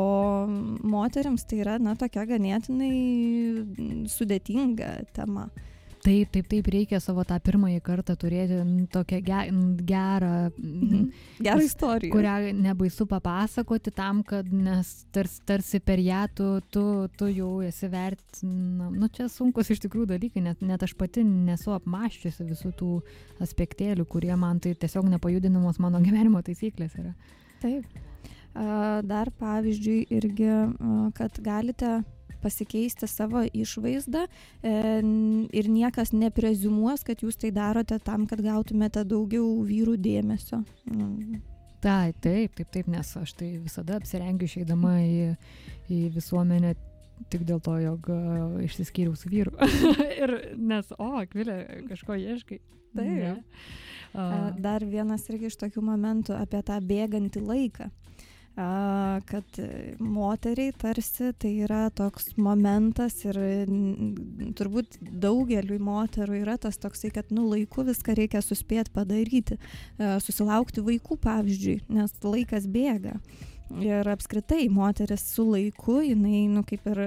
[0.83, 2.93] moteriams tai yra, na, tokia ganėtinai
[4.13, 5.49] sudėtinga tema.
[6.03, 8.57] Taip, taip, taip, reikia savo tą pirmąjį kartą turėti
[8.93, 9.39] tokią ge,
[9.89, 10.31] gerą,
[10.61, 11.07] n,
[11.43, 12.13] Gerą istoriją.
[12.13, 16.83] kurią nebaisu papasakoti tam, kad nes tarsi, tarsi per ją tu, tu,
[17.17, 18.91] tu jau esi vertinama.
[18.93, 22.91] Nu, čia sunkus iš tikrųjų dalykai, net, net aš pati nesu apmaščiusi visų tų
[23.43, 27.15] aspektėlių, kurie man tai tiesiog nepajudinamos mano gyvenimo taisyklės yra.
[27.63, 27.89] Taip.
[28.57, 30.47] Dar pavyzdžiui irgi,
[31.17, 31.99] kad galite
[32.41, 34.73] pasikeisti savo išvaizdą e,
[35.59, 40.63] ir niekas neprezumuos, kad jūs tai darote tam, kad gautumėte daugiau vyrų dėmesio.
[40.89, 41.41] Mm.
[41.83, 45.27] Tai, taip, taip, taip, nes aš tai visada apsirengiu išeidama į,
[45.93, 46.73] į visuomenę
[47.31, 49.53] tik dėl to, jog uh, išsiskyriau su vyru.
[50.23, 52.59] ir nes, o, Akvilė, kažko ieškai.
[52.97, 53.13] Taip.
[53.13, 53.33] Ne.
[54.17, 57.89] A, Dar vienas irgi iš tokių momentų apie tą bėgantį laiką.
[58.57, 59.59] Kad
[60.01, 63.37] moteriai tarsi tai yra toks momentas ir
[64.57, 69.59] turbūt daugeliui moterų yra tas toksai, kad nu laiku viską reikia suspėti padaryti,
[69.99, 73.19] e, susilaukti vaikų pavyzdžiui, nes laikas bėga.
[73.83, 77.03] Ir apskritai moteris su laiku, jinai, nu kaip ir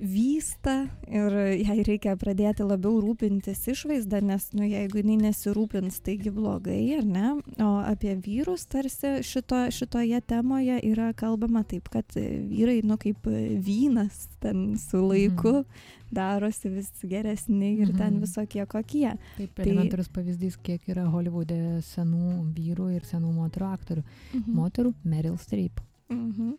[0.00, 1.32] vysta ir
[1.64, 7.30] jai reikia pradėti labiau rūpintis išvaizdą, nes nu, jeigu jinai nesirūpins, taigi blogai, ar ne?
[7.64, 14.26] O apie vyrus tarsi šito, šitoje temoje yra kalbama taip, kad vyrai, nu kaip vynas,
[14.40, 15.64] ten su laiku
[16.12, 18.20] darosi vis geresni ir ten Mhm.
[18.22, 19.16] visokie kokie.
[19.36, 24.04] taip, tai- elementarus pavyzdys, kiek yra Hollywoode senų vyrų ir senų moterų aktorių.
[24.46, 25.80] Moterų Meryl Streep.
[26.10, 26.54] Mhm.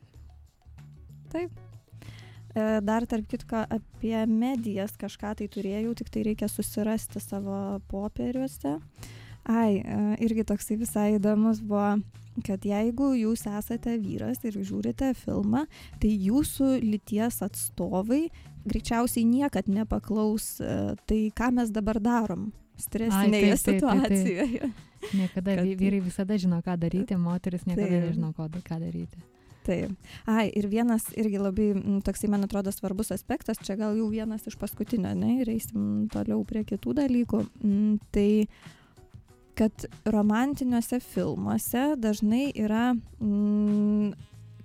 [1.30, 1.52] Taip.
[2.58, 8.78] E, Dar tarp kitko apie medijas kažką tai turėjau, tik tai reikia susirasti savo popieriuose.
[9.48, 12.00] Ai, e, irgi toksai visai įdomus buvo,
[12.48, 15.66] kad jeigu jūs esate vyras ir žiūrite filmą,
[16.02, 18.26] tai jūsų lyties atstovai
[18.68, 24.04] greičiausiai niekad nepaklaus, e, tai ką mes dabar darom stresinėje taip, taip, taip, taip.
[24.18, 24.74] situacijoje.
[25.14, 28.06] Niekada Kad- vy- vyrai visada žino, ką daryti, moteris niekada Taip.
[28.10, 29.18] nežino, ką daryti.
[29.68, 29.92] Taip.
[30.32, 31.68] Ai, ir vienas irgi labai
[32.08, 36.46] toksai, man atrodo, svarbus aspektas, čia gal jau vienas iš paskutinio, ne, ir eisim toliau
[36.48, 37.44] prie kitų dalykų.
[37.60, 38.30] Mm, Tai
[39.58, 44.14] kad romantiniuose filmuose dažnai yra, mm,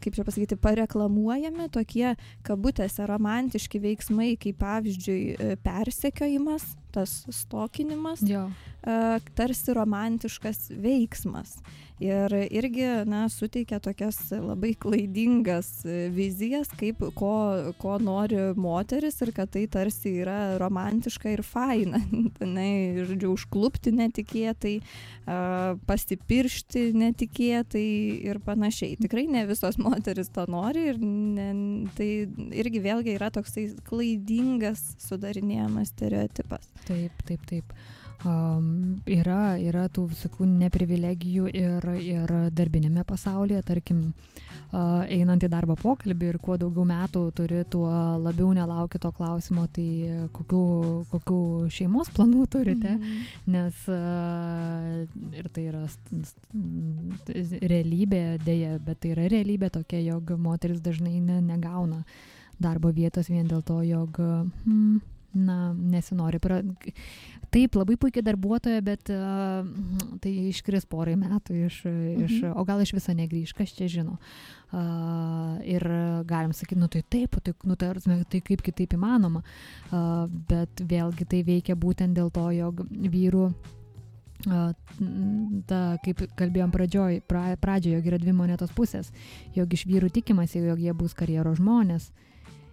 [0.05, 2.13] kaip čia pasakyti, pareklamuojami tokie
[2.47, 8.49] kabutėse romantiški veiksmai, kaip pavyzdžiui e, persekiojimas, tas stokinimas, Jo.
[8.83, 8.99] e,
[9.39, 11.59] tarsi romantiškas veiksmas.
[12.03, 17.35] Ir irgi, na, suteikia tokias labai klaidingas e, vizijas, kaip ko,
[17.79, 22.01] ko nori moteris ir kad tai tarsi yra romantiška ir faina.
[22.41, 24.75] Tenai, žodžiu, užklupti netikėtai,
[25.31, 25.39] a,
[25.87, 27.87] pasipiršti netikėtai
[28.33, 28.99] ir panašiai.
[29.05, 31.49] Tikrai ne visos moteris to nori ir ne,
[31.95, 32.11] tai
[32.65, 36.67] irgi vėlgi yra toksai klaidingas sudarinėjamas stereotipas.
[36.89, 37.75] Taip, taip, taip.
[38.23, 44.13] Um, yra, yra tų visokių neprivilegijų ir, ir darbinėme pasaulyje, tarkim,
[44.71, 47.91] uh, einant į darbo pokalbį ir kuo daugiau metų turi, tuo
[48.23, 50.63] labiau nelauki to klausimo, tai kokių,
[51.11, 51.41] kokių
[51.75, 53.25] šeimos planų turite, Mhm.
[53.57, 55.03] nes uh,
[55.35, 55.83] ir tai yra
[57.73, 62.05] realybė, dėja, bet tai yra realybė tokia, jog moteris dažnai ne, negauna
[62.63, 65.01] darbo vietos vien dėl to, jog, hmm,
[65.35, 66.39] na, nesinori.
[66.43, 66.61] Pra...
[67.53, 69.67] Taip, labai puikiai darbuotoja, bet uh,
[70.25, 72.55] tai iškris porai metų iš, iš, Mhm.
[72.57, 74.17] o gal iš viso negrįž, kas čia žino.
[74.73, 75.85] Uh, ir
[76.25, 77.93] galim sakyti, nu tai taip, tai, nu, tai,
[78.25, 83.53] tai kaip kitaip įmanoma, uh, bet vėlgi tai veikia būtent dėl to, jog vyrų
[84.43, 89.13] ta, kaip kalbėjom pradžioj, pra, pradžioje, jog yra dvi monetos pusės,
[89.55, 92.09] jog iš vyrų tikimasi, jog jie bus karjeros žmonės.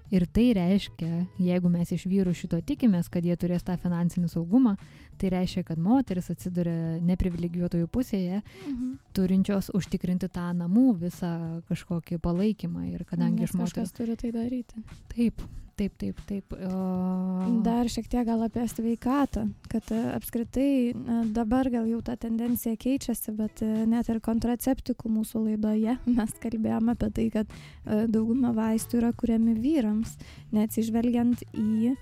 [0.09, 4.73] Ir tai reiškia, jeigu mes iš vyrų šito tikimės, kad jie turės tą finansinį saugumą,
[5.19, 8.91] tai reiškia, kad moteris atsiduria neprivilegijuotojų pusėje, Mhm.
[9.13, 12.87] turinčios užtikrinti tą namų visą kažkokį palaikymą.
[12.93, 13.73] Ir kadangi Nes moters...
[13.73, 14.83] kažkas turi tai daryti.
[15.15, 15.41] Taip,
[15.79, 16.53] taip, taip, taip.
[16.53, 17.61] O...
[17.63, 20.93] Dar šiek tiek gal apie sveikatą, kad e, apskritai
[21.35, 26.95] dabar gal jau ta tendencija keičiasi, bet e, net ir kontraceptikų mūsų laidoje mes kalbėjome
[26.97, 30.17] apie tai, kad e, dauguma vaistų yra kuriami vyrams,
[30.55, 31.95] neatsižvelgiant į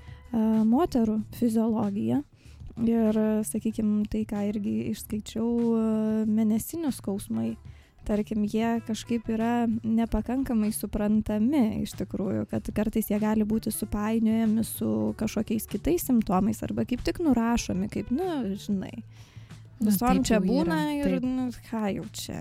[0.68, 2.18] moterų fiziologiją.
[2.78, 5.48] Ir, sakykime, tai, ką irgi išskaičiau,
[6.30, 7.56] mėnesinių skausmai
[8.08, 14.92] tarkim, jie kažkaip yra nepakankamai suprantami iš tikrųjų, kad kartais jie gali būti supainiojami su
[15.20, 18.94] kažkokiais kitais simptomais arba kaip tik nurašomi, kaip, nu, žinai.
[19.78, 21.26] Na, Visom čia jau yra, būna ir, taip.
[21.28, 22.40] nu, ką jau čia.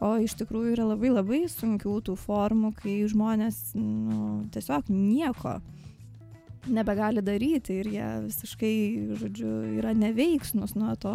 [0.00, 5.58] O iš tikrųjų yra labai labai sunkių tų formų, kai žmonės, nu, tiesiog nieko
[6.66, 8.74] nebegali daryti ir jie visiškai,
[9.20, 11.12] žodžiu, yra neveiksnus nuo to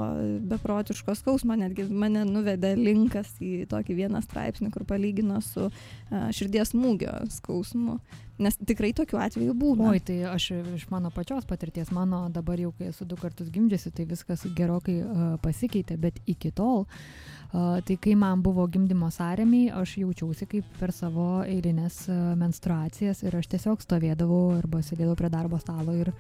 [0.50, 1.58] beprotiško skausmo.
[1.60, 8.00] Netgi mane nuvedė linkas į tokį vieną straipsnį, kur palygino su a, širdies smūgio skausmu.
[8.42, 9.94] Nes tikrai tokių atvejų būna.
[9.94, 13.94] Oi, tai aš iš mano pačios patirties, mano dabar jau, kai esu du kartus gimdžiusi,
[13.96, 19.70] tai viskas gerokai uh, pasikeitė, bet iki tol, uh, tai kai man buvo gimdymo sąremiai,
[19.74, 22.06] aš jaučiausi kaip per savo eilinės
[22.40, 26.12] menstruacijas ir aš tiesiog stovėdavau arba sėdėdavau prie darbo stalo ir,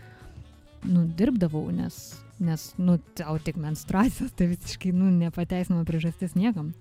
[0.86, 1.98] nu, dirbdavau, nes,
[2.40, 6.74] nes nu, tau tik menstruacijos, tai visiškai, nu, nepateisinama priežastis niekam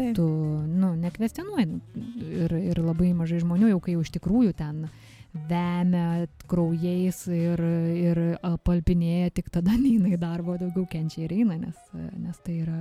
[0.00, 0.14] Taip.
[0.16, 0.26] tu,
[0.64, 1.80] nu, nekvestionuoji.
[2.44, 4.86] Ir, ir labai mažai žmonių jau, kai jau iš tikrųjų ten
[5.50, 7.60] vemia kraujais ir,
[7.94, 8.20] ir
[8.66, 11.78] palpinėja, tik tada neina į darbą, daugiau kenčia ir eina, nes,
[12.18, 12.80] nes tai, yra,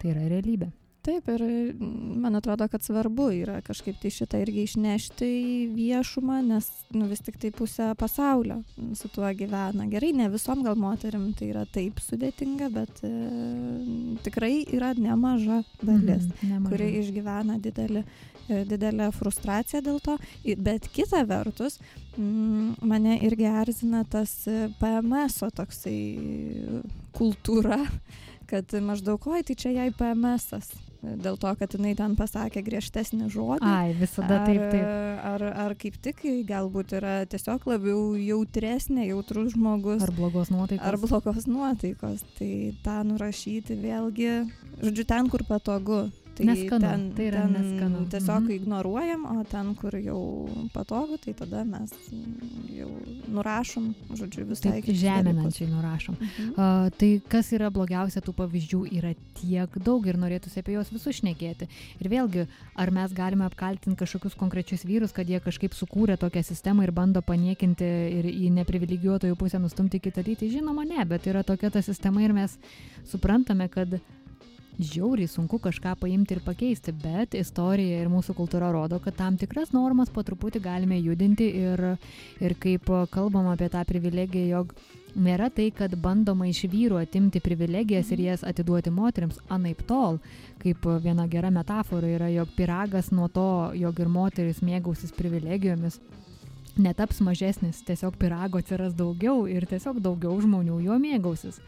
[0.00, 0.70] tai yra realybė.
[1.08, 6.40] Taip, ir mm, man atrodo, kad svarbu yra kažkaip tai šitą irgi išnešti į viešumą,
[6.44, 8.58] nes nu, vis tik tai pusė pasaulio
[8.98, 9.86] su tuo gyvena.
[9.88, 13.12] Gerai, ne visom gal moterim tai yra taip sudėtinga, bet e,
[14.26, 16.68] tikrai yra nemaža dalis, Mhm, nemažai.
[16.74, 18.04] kuri išgyvena didelį,
[18.50, 20.18] e, didelę frustraciją dėl to.
[20.58, 21.78] Bet kita vertus,
[22.18, 25.98] mm, mane irgi erzina tas e, PMS toksai
[27.16, 27.80] kultūra,
[28.48, 30.52] kad maždaug, oi, tai čia jai PMS.
[30.56, 30.76] -as.
[30.98, 33.62] Dėl to, kad jinai ten pasakė griežtesnį žodį.
[33.62, 34.86] Ai, visada taip, taip.
[35.28, 40.02] Ar, ar kaip tik galbūt yra tiesiog labiau jautresnė, jautrus žmogus.
[40.02, 40.86] Ar blogos nuotaikos.
[40.90, 42.24] Ar blogos nuotaikos.
[42.40, 42.50] Tai
[42.82, 44.32] tą nurašyti vėlgi,
[44.82, 46.08] žodžiu, ten, kur patogu.
[46.38, 48.04] Tai Neskanu, ten, tai yra ten neskanu.
[48.12, 48.50] Tiesiog Mhm.
[48.54, 50.20] ignoruojam, o ten, kur jau
[50.72, 51.90] patogu, tai tada mes
[52.78, 52.90] jau
[53.26, 56.14] nurašom, žodžiu, visai Taip, kitus žeminančiai nurašom.
[56.20, 56.50] Mhm.
[56.54, 61.18] Uh, tai kas yra blogiausia, tų pavyzdžių yra tiek daug ir norėtųsi apie juos visus
[61.18, 61.66] šnekėti.
[61.98, 62.46] Ir vėlgi,
[62.76, 67.20] ar mes galime apkaltinti kažkokius konkrečius vyrus, kad jie kažkaip sukūrė tokią sistemą ir bando
[67.20, 67.84] paniekinti
[68.20, 70.52] ir į neprivilegijuotojų pusę nustumti kitą lytį?
[70.54, 72.54] Žinoma, ne, bet yra tokia ta sistema ir mes
[73.10, 73.98] suprantame, kad
[74.78, 79.72] žiauriai sunku kažką paimti ir pakeisti, bet istorija ir mūsų kultūra rodo, kad tam tikras
[79.74, 81.82] normas po truputį galime judinti ir,
[82.40, 84.74] ir kaip kalbam apie tą privilegiją, jog
[85.18, 90.20] nėra tai, kad bandoma iš vyrų atimti privilegijas ir jas atiduoti moteriams, anaip tol,
[90.62, 95.98] kaip viena gera metafora yra, jog piragas nuo to, jog ir moteris mėgausis privilegijomis,
[96.78, 101.58] netaps mažesnis, tiesiog pirago atsiras daugiau ir tiesiog daugiau žmonių juo mėgausis.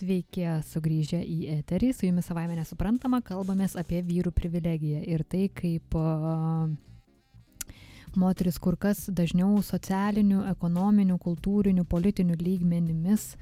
[0.00, 5.92] Sveiki, sugrįžę į eterį, su jumis savaime nesuprantama, kalbamės apie vyrų privilegiją ir tai, kaip
[5.98, 6.70] uh,
[8.16, 13.34] moteris kur kas dažniau socialiniu, ekonominiu, kultūriniu, politiniu lygmenimis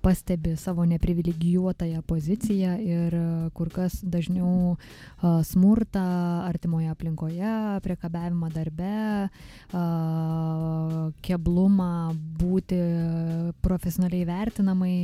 [0.00, 3.16] pastebi savo neprivilegijuotąją poziciją ir
[3.56, 4.76] kur kas dažniau
[5.42, 6.02] smurtą
[6.44, 9.28] artimoje aplinkoje, priekabiavimą darbe,
[11.24, 11.88] keblumą
[12.42, 12.80] būti
[13.64, 14.98] profesionaliai vertinamai,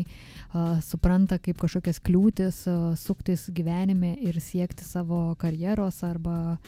[0.85, 2.63] supranta kaip kažkokias kliūtis
[3.01, 6.59] suktis gyvenime ir siekti savo karjeros arba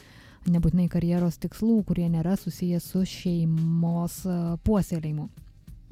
[0.49, 4.23] nebūtinai karjeros tikslų, kurie nėra susijęs su šeimos
[4.65, 5.29] puoselėjimu.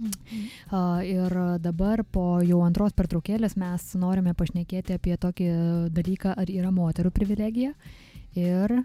[0.01, 5.51] Ir dabar po jau antros pertraukėlės mes norime pašnekėti apie tokį
[5.92, 7.74] dalyką, ar yra moterų privilegija.
[8.38, 8.80] Ir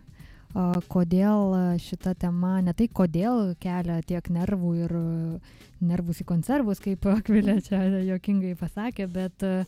[0.88, 4.94] kodėl šita tema, ne tai kodėl kelia tiek nervų ir
[5.84, 9.66] nervus į konservus, kaip Akvilė čia jokingai pasakė, bet e,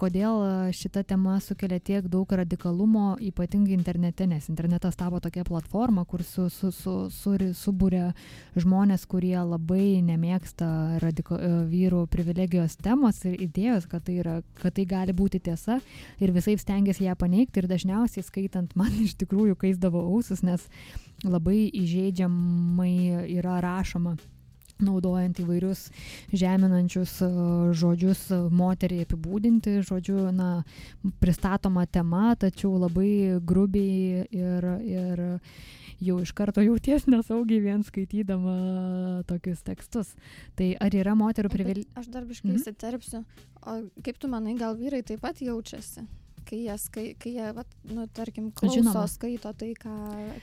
[0.00, 6.24] kodėl šita tema sukelia tiek daug radikalumo, ypatingai internete, nes internetas tapo tokia platforma, kur
[6.26, 8.10] su, su, su, su, subūrė
[8.58, 14.76] žmonės, kurie labai nemėgsta radiko, e, vyrų privilegijos temos ir idėjos, kad tai, yra, kad
[14.76, 15.80] tai gali būti tiesa
[16.22, 20.68] ir visai stengiasi ją paneigti ir dažniausiai skaitant man iš tikrųjų kaisdavo ausis, nes
[21.24, 22.94] labai įžeidžiamai
[23.36, 24.16] yra rašoma
[24.82, 25.86] naudojant įvairius
[26.34, 27.28] žeminančius e,
[27.78, 30.64] žodžius moteriai apibūdinti, žodžiu, na,
[31.22, 35.22] pristatoma tema, tačiau labai grubiai ir, ir
[36.02, 38.56] jau iš karto jauties nesaugiai vien skaitydama
[39.30, 40.10] tokius tekstus.
[40.58, 41.94] Tai ar yra moterų privilegijų?
[42.00, 42.60] Aš dar biškai mhm.
[42.60, 43.24] įsiterpsiu.
[43.64, 46.04] O kaip tu manai, gal vyrai taip pat jaučiasi?
[46.46, 49.04] Kai jie, skai, kai jie vat, nu, tarkim, klauso, Žinoma.
[49.10, 49.94] skaito tai, ką,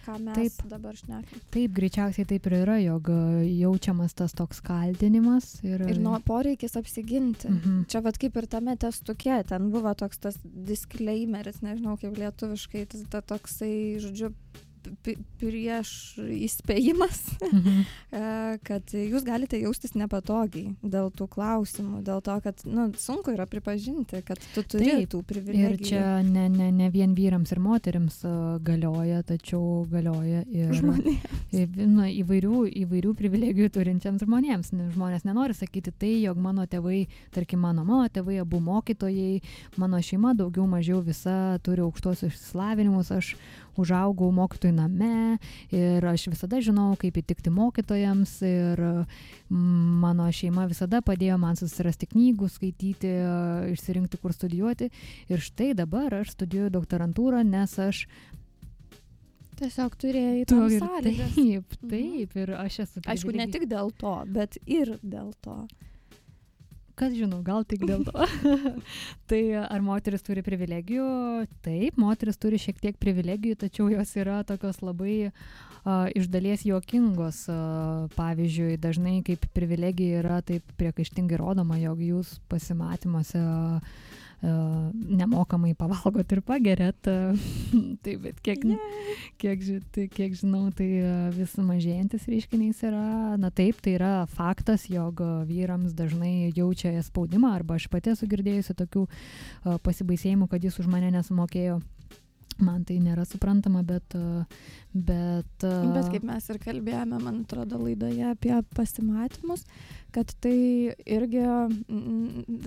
[0.05, 1.43] ką mes taip, dabar šnekame.
[1.53, 3.19] Taip, greičiausiai taip ir yra, jog e,
[3.61, 5.53] jaučiamas tas toks kaltinimas.
[5.67, 7.49] Ir, ir nuo poreikis apsiginti.
[7.51, 7.85] Mhm.
[7.91, 13.07] Čia vat kaip ir tame testuke, ten buvo toks tas disclaimeris, nežinau kaip lietuviškai, tas
[13.11, 13.73] ta, toksai,
[14.03, 14.33] žodžiu,
[15.41, 17.81] prieš įspėjimas, mhm.
[18.11, 23.45] E, kad jūs galite jaustis nepatogiai dėl tų klausimų, dėl to, kad nu, sunku yra
[23.47, 25.69] pripažinti, kad tu turi Taip, tų privilegijų.
[25.77, 28.33] Ir čia ne, ne, ne vien vyrams ir moteriams e,
[28.67, 34.73] galioja, tačiau galioja ir nu, įvairių, įvairių privilegijų turintiems žmonėms.
[34.91, 39.39] Žmonės nenori sakyti tai, jog mano tėvai, tarkim, mano mano tėvai abu mokytojai,
[39.79, 43.35] mano šeima daugiau mažiau visa turi aukštosius išsilavinimus, aš
[43.79, 45.37] užaugau mokytojų name
[45.75, 52.09] ir aš visada žinau, kaip įtikti mokytojams ir mm, mano šeima visada padėjo man susirasti
[52.11, 53.13] knygų, skaityti,
[53.75, 54.91] išsirinkti, kur studijuoti.
[55.31, 58.05] Ir štai dabar aš studijuoju doktorantūrą, nes aš
[59.61, 61.35] Tiesiog turėjai tam sąlygas.
[61.35, 61.89] Taip, mhm.
[61.91, 63.01] taip, ir aš esu.
[63.13, 65.59] Aišku, ne tik dėl to, bet ir dėl to
[67.01, 68.13] kas žino, gal tik dėl to.
[69.29, 71.07] tai ar moteris turi privilegijų?
[71.65, 77.47] Taip, moteris turi šiek tiek privilegijų, tačiau jos yra tokios labai uh, iš dalies juokingos.
[77.49, 84.01] Uh, pavyzdžiui, dažnai kaip privilegija yra taip priekaištingai rodoma, jog jūs pasimatymuose uh,
[84.41, 87.09] nemokamai pavalgot ir pagerėt.
[88.03, 88.65] tai bet kiek,
[89.41, 90.89] kiek, tai, kiek žinau, tai
[91.35, 93.05] vis mažėjantis reiškinys yra,
[93.41, 98.77] na taip, tai yra faktas, jog vyrams dažnai jaučia spaudimą, arba aš pati esu girdėjusi
[98.81, 99.07] tokių
[99.85, 101.81] pasibaisėjimų, kad jis už mane nesumokėjo
[102.65, 104.17] man tai nėra suprantama, bet...
[104.91, 109.63] Bet, bet kaip mes ir kalbėjome, man atrodo, laidoje apie pasimatymus,
[110.11, 111.45] kad tai irgi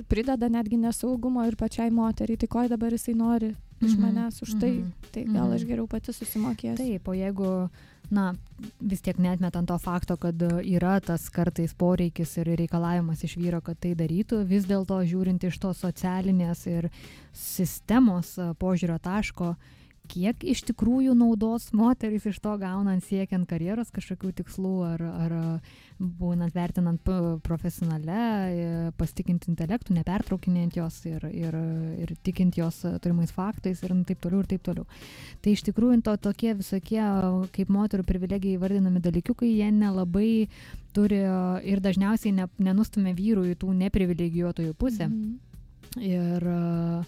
[0.08, 3.52] prideda netgi nesaugumo ir pačiai moteriai, tai ko dabar jisai nori
[3.84, 5.10] iš mhm, manęs už tai, mm -hmm.
[5.12, 5.68] tai gal aš mhm.
[5.68, 6.76] geriau pati susimokėsiu.
[6.76, 7.68] Taip, o jeigu
[8.10, 8.34] na,
[8.80, 13.78] vis tiek netmetant to fakto, kad yra tas kartais poreikis ir reikalavimas iš vyro, kad
[13.78, 16.90] tai darytų, vis dėlto žiūrint iš tos socialinės ir
[17.32, 19.54] sistemos požiūrio taško,
[20.10, 25.34] kiek iš tikrųjų naudos moterys iš to gaunant siekiant karjeros kažkokių tikslų ar, ar
[25.98, 27.00] būnant vertinant
[27.44, 28.18] profesionale,
[28.50, 31.56] e, pasitikint intelektų, nepertraukinėjant jos ir, ir,
[32.04, 34.86] ir tikint jos turimais faktais ir taip toliau ir taip toliau.
[35.40, 37.02] Tai iš tikrųjų to tokie visokie
[37.54, 40.48] kaip moterų privilegijai vardinami dalykiukai, jie nelabai
[40.94, 41.24] turi
[41.64, 45.08] ir dažniausiai ne, nenustumė vyrų į tų neprivilegijuotojų pusę.
[45.08, 45.38] -hmm.
[45.94, 47.04] Ir uh,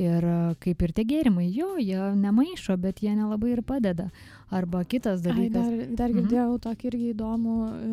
[0.00, 4.08] Ir e, kaip ir tie gėrimai, jo, jie nemaišo, bet jie nelabai ir padeda.
[4.48, 5.66] Arba kitas dalykas.
[5.66, 6.16] Ai, dar, dar mhm.
[6.20, 6.62] girdėjau mhm.
[6.66, 7.90] tokį irgi įdomų e,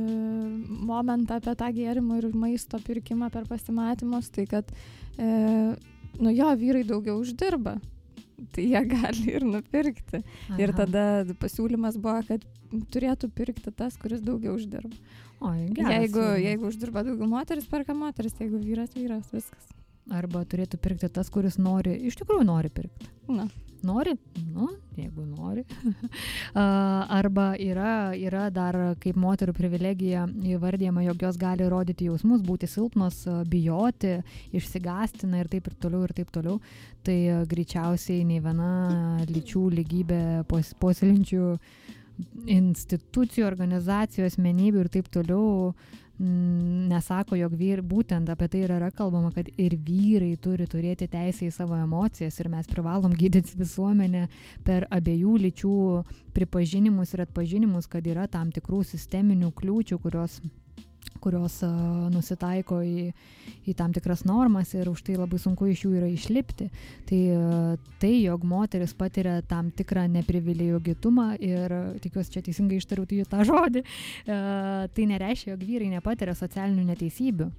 [0.88, 4.72] momentą apie tą gėrimų ir maisto pirkimą per pasimatymus, tai kad,
[5.20, 5.30] e,
[6.22, 7.78] nu jo, vyrai daugiau uždirba.
[8.54, 10.22] tai jie gali ir nupirkti.
[10.22, 10.60] Aha.
[10.62, 11.06] Ir tada
[11.42, 12.46] pasiūlymas buvo, kad
[12.94, 14.94] turėtų pirkti tas, kuris daugiau uždirba.
[15.42, 19.77] O, jeigu, jeigu uždirba daugiau moteris, perka moteris, jeigu vyras, vyras, viskas.
[20.14, 23.10] Arba turėtų pirkti tas, kuris nori, iš tikrųjų nori pirkti.
[23.28, 23.48] Na.
[23.86, 24.14] Nori?
[24.54, 25.64] Nu, jeigu nori.
[27.20, 33.22] Arba yra, yra dar kaip moterų privilegija įvardyjama, jog jos gali rodyti jausmus, būti silpnos,
[33.50, 34.16] bijoti,
[34.58, 36.58] išsigastina ir taip ir toliau ir taip toliau.
[37.06, 38.72] Tai greičiausiai nei viena
[39.30, 41.54] lyčių lygybė posilinčių
[42.50, 45.76] institucijų, organizacijų, asmenybių ir taip toliau
[46.20, 51.54] nesako, jog vyr, būtent apie tai yra kalbama, kad ir vyrai turi turėti teisę į
[51.54, 54.28] savo emocijas ir mes privalom gydyti visuomenę
[54.66, 55.74] per abiejų lyčių
[56.34, 60.42] pripažinimus ir atpažinimus, kad yra tam tikrų sisteminių kliūčių, kurios
[61.22, 63.10] kurios uh, nusitaiko į,
[63.68, 66.70] į tam tikras normas ir už tai labai sunku iš jų yra išlipti.
[67.10, 73.24] Tai uh, tai, jog moteris patiria tam tikrą neprivilejogitumą ir tikiuosi čia teisingai ištariu tai
[73.30, 77.52] tą žodį, uh, tai nereiškia, jog vyrai nepatiria socialinių neteisybių.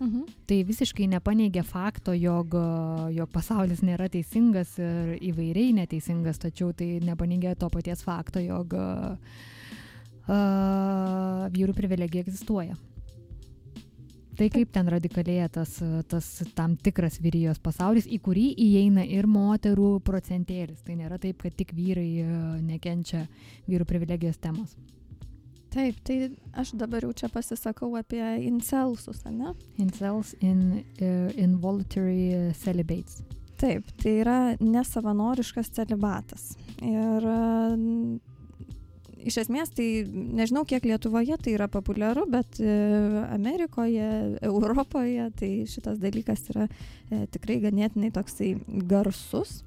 [0.00, 0.22] Mhm.
[0.46, 2.54] Tai visiškai nepaneigia fakto, jog,
[3.14, 9.14] jog pasaulis nėra teisingas ir įvairiai neteisingas, tačiau tai nepaneigia to paties fakto, jog uh,
[11.54, 12.76] vyrų privilegija egzistuoja.
[14.34, 15.76] Tai kaip ten radikalėja tas,
[16.10, 16.26] tas
[16.58, 20.82] tam tikras vyrijos pasaulis, į kurį įeina ir moterų procentėlis.
[20.82, 22.26] Tai nėra taip, kad tik vyrai e,
[22.66, 23.24] nekenčia
[23.70, 24.74] vyrų privilegijos temos.
[25.74, 26.18] Taip, tai
[26.54, 29.54] aš dabar jau čia pasisakau apie incelsus, ne?
[29.82, 30.60] Incels in
[31.02, 33.24] uh, involuntary celibates.
[33.58, 36.52] Taip, tai yra nesavanoriškas celibatas.
[36.78, 37.74] Ir uh,
[39.24, 42.72] iš esmės tai nežinau kiek lietuvoje tai yra populiaru bet e,
[43.34, 44.08] amerikoje
[44.44, 48.54] europoje tai šitas dalykas yra e, tikrai ganėtinai toksai
[48.90, 49.62] garsus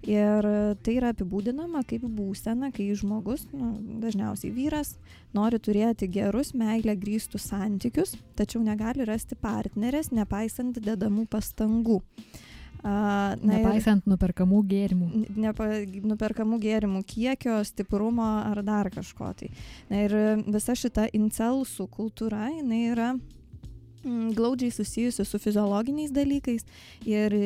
[0.00, 0.46] Ir
[0.80, 4.94] tai yra apibūdinama kaip būsena, kai žmogus, nu, dažniausiai vyras,
[5.36, 12.00] nori turėti gerus meilę grįstus santykius, tačiau negali rasti partnerės, nepaisant dedamų pastangų.
[12.00, 12.49] Uh,
[12.82, 15.08] na, Nepaisant nuperkamų gėrimų.
[15.40, 15.66] Nepa,
[16.12, 19.32] nuperkamų gėrimų kiekio, stiprumo ar dar kažko.
[19.36, 19.50] Tai.
[19.90, 20.16] Na ir
[20.48, 26.64] visa šita incelsų kultūra, jinai yra mm, glaudžiai susijusi su fiziologiniais dalykais
[27.08, 27.36] ir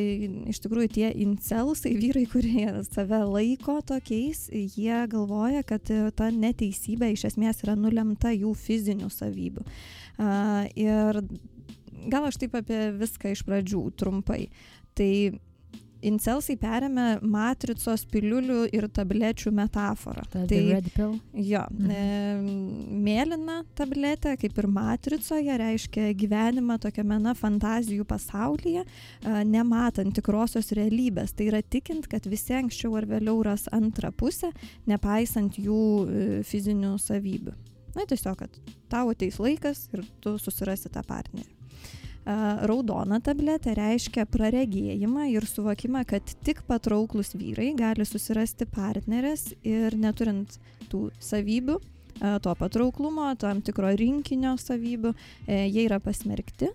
[0.53, 7.27] iš tikrųjų tie incelsai, vyrai, kurie save laiko tokiais, jie galvoja, kad ta neteisybė iš
[7.33, 9.67] esmės yra nulemta jų fizinių savybių.
[10.15, 11.19] Uh, ir
[12.11, 14.47] gal aš taip apie viską iš pradžių trumpai.
[14.95, 15.11] Tai
[16.05, 20.25] incelsai perėmė matricos piliulių ir tablečių metaforą.
[20.31, 21.17] Ta, tai red pill?
[21.33, 21.65] Jo.
[21.73, 21.91] Mhm.
[21.95, 30.73] E, mėlyna tabletė, kaip ir matricoje, reiškia gyvenimą tokiame na, fantazijų pasaulyje, e, nematant tikrosios
[30.77, 31.35] realybės.
[31.37, 34.53] Tai yra tikint, kad visi anksčiau ar vėliau ras antrą pusę,
[34.91, 37.57] nepaisant jų e, fizinių savybių.
[37.95, 38.57] Na tiesiog, kad
[38.91, 41.64] tau ateis laikas ir tu susirasi tą partnerį.
[42.25, 50.57] Raudona tabletė reiškia praregėjimą ir suvokimą, kad tik patrauklus vyrai gali susirasti partnerės ir neturint
[50.89, 51.77] tų savybių,
[52.21, 55.15] to patrauklumo, tam tikro rinkinio savybių,
[55.47, 56.71] e, jie yra pasmerkti.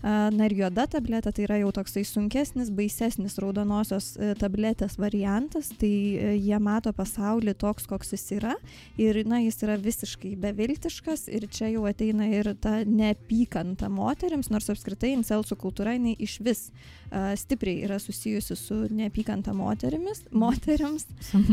[0.00, 5.90] Na ir juoda tabletė tai yra jau toksai sunkesnis, baisesnis raudonosios e, tabletės variantas, tai
[5.90, 8.54] e, jie mato pasaulį toks, koks jis yra
[9.00, 14.72] ir na, jis yra visiškai beviltiškas ir čia jau ateina ir ta neapykanta moteriams, nors
[14.72, 21.10] apskritai incelsų kultūra jinai iš vis uh, stipriai yra susijusi su neapykanta moterimis, moteriams.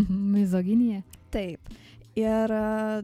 [0.08, 1.04] Mizoginija.
[1.36, 1.76] Taip.
[2.16, 3.04] Ir uh,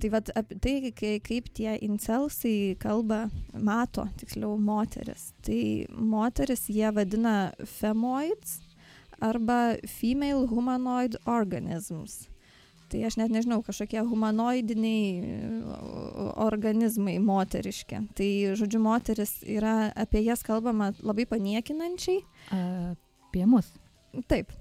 [0.00, 5.32] tai vat apie tai kai kaip tie incelsai kalba mato tiksliau moteris.
[5.44, 8.60] Tai moteris jie vadina femoids
[9.22, 12.24] arba female humanoid organisms.
[12.92, 15.22] Tai aš net nežinau kažkokie humanoidiniai
[16.44, 18.02] organizmai moteriški.
[18.14, 18.30] Tai
[18.60, 22.20] žodžiu moteris yra apie jas kalbama labai paniekinančiai.
[22.52, 23.72] Apie mus.
[24.30, 24.52] Taip.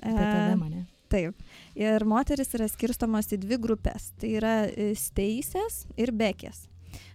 [0.00, 1.46] Apie tave mane Taip.
[1.76, 4.12] Ir moteris yra skirstomos į dvi grupės.
[4.20, 6.66] Tai yra e, steisės ir bekės.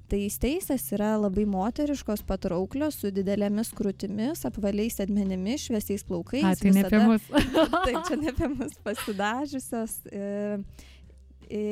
[0.08, 6.46] Tai steisės yra labai moteriškos, patrauklios, su didelėmis krūtimis, apvaliais edmenimis, šviesiais plaukais.
[6.48, 7.26] A, tai visada, ne apie mus.
[7.90, 9.98] taip, čia ne apie mus pasidažiusios.
[10.08, 10.30] E,
[11.50, 11.64] e,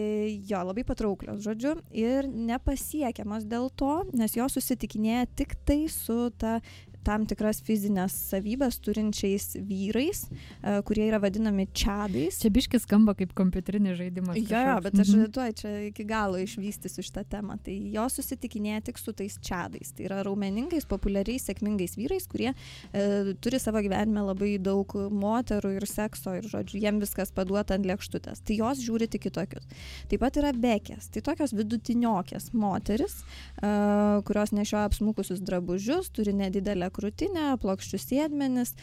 [0.50, 6.58] jo, labai patrauklios, žodžiu, ir nepasiekiamos dėl to, nes jos susitikinėja tik tai su ta
[7.06, 12.40] tam tikras fizinės savybės turinčiais vyrais, e, kurie yra vadinami čiadais.
[12.42, 14.40] Čia biškis skamba kaip kompiuterinis žaidimas.
[14.42, 15.32] Jo, jo, bet aš mhm.
[15.36, 17.60] tuoj čia iki galo išvystysiu šitą temą.
[17.66, 19.94] Tai jos susitikinėja tik su tais čiadais.
[19.96, 25.88] Tai yra raumeningais, populiariais, sėkmingais vyrais, kurie e, turi savo gyvenime labai daug moterų ir
[25.90, 28.42] sekso ir, žodžiu, jiem viskas paduota ant lėkštutės.
[28.46, 29.68] Tai jos žiūri tik kitokius.
[30.10, 31.10] Taip pat yra bekės.
[31.14, 33.20] Tai tokios vidutiniokės moteris,
[33.62, 38.74] uh, kurios nešioja apsmukusius drabužius, turi nedidelę krūtinę, plokščius sėdmenis,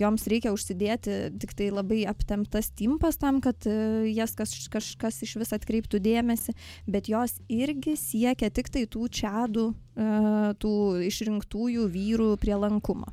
[0.00, 5.36] joms reikia užsidėti tik tai labai aptemtas timpas tam, kad uh, jas kas, kažkas iš
[5.40, 6.54] vis atkreiptų dėmesį,
[6.90, 10.74] bet jos irgi siekia tik tai tų čiadų, uh, tų
[11.08, 13.12] išrinktųjų vyrų prielankumo.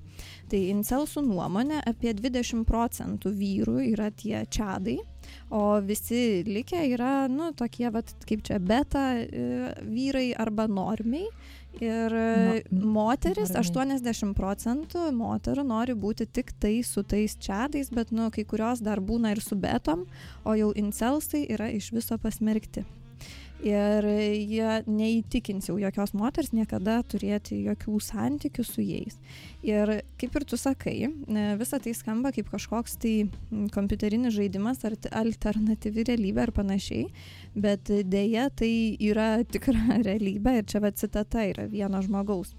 [0.51, 4.99] Tai Incelsų nuomonė apie 20 procentų vyrų yra tie čiadai,
[5.49, 11.29] o visi likę yra, nu, tokie, vat, kaip čia, beta e, vyrai arba normiai.
[11.81, 13.97] Ir no, moteris, normiai.
[13.97, 19.01] 80 procentų moterų nori būti tik tai su tais čiadais, bet, nu, kai kurios dar
[19.01, 20.05] būna ir su betom,
[20.45, 22.85] o jau incelsai yra iš viso pasmerkti
[23.63, 29.17] ir jie neįtikins jau jokios moters niekada turėti jokių santykių su jais.
[29.63, 33.13] Ir kaip ir tu sakai, e, visa tai skamba kaip kažkoks tai
[33.73, 37.07] kompiuterinis žaidimas ar alternatyvi realybė ar panašiai,
[37.55, 42.53] bet dėja tai yra tikra realybė ir čia va citata yra vieno žmogaus.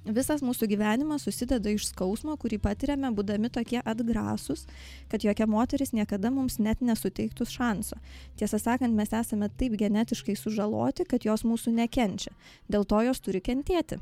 [0.00, 4.64] Visas mūsų gyvenimas susideda iš skausmo, kurį patiriame, būdami tokie atgrasus,
[5.12, 7.98] kad jokia moteris niekada mums net nesuteiktų šanso.
[8.40, 12.32] Tiesą sakant, mes esame taip genetiškai sužaloti, kad jos mūsų nekenčia.
[12.72, 14.00] Dėl to jos turi kentėti.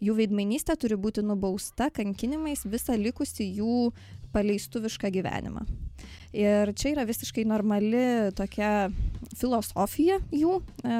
[0.00, 3.76] Jų veidmainystė turi būti nubausta kankinimais visą likusį jų
[4.34, 5.64] paleistuvišką gyvenimą.
[6.36, 8.90] Ir čia yra visiškai normali tokia
[9.40, 10.96] filosofija jų, e,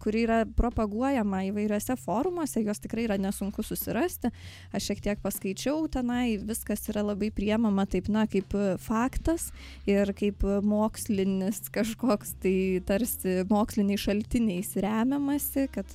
[0.00, 4.30] kuri yra propaguojama įvairiuose forumuose, jos tikrai yra nesunku susirasti.
[4.76, 9.50] Aš šiek tiek paskaičiau tenai, viskas yra labai priemama taip, na, kaip faktas
[9.90, 12.54] ir kaip mokslinis kažkoks, tai
[12.86, 15.92] tarsi moksliniais šaltiniais remiamasi, kad,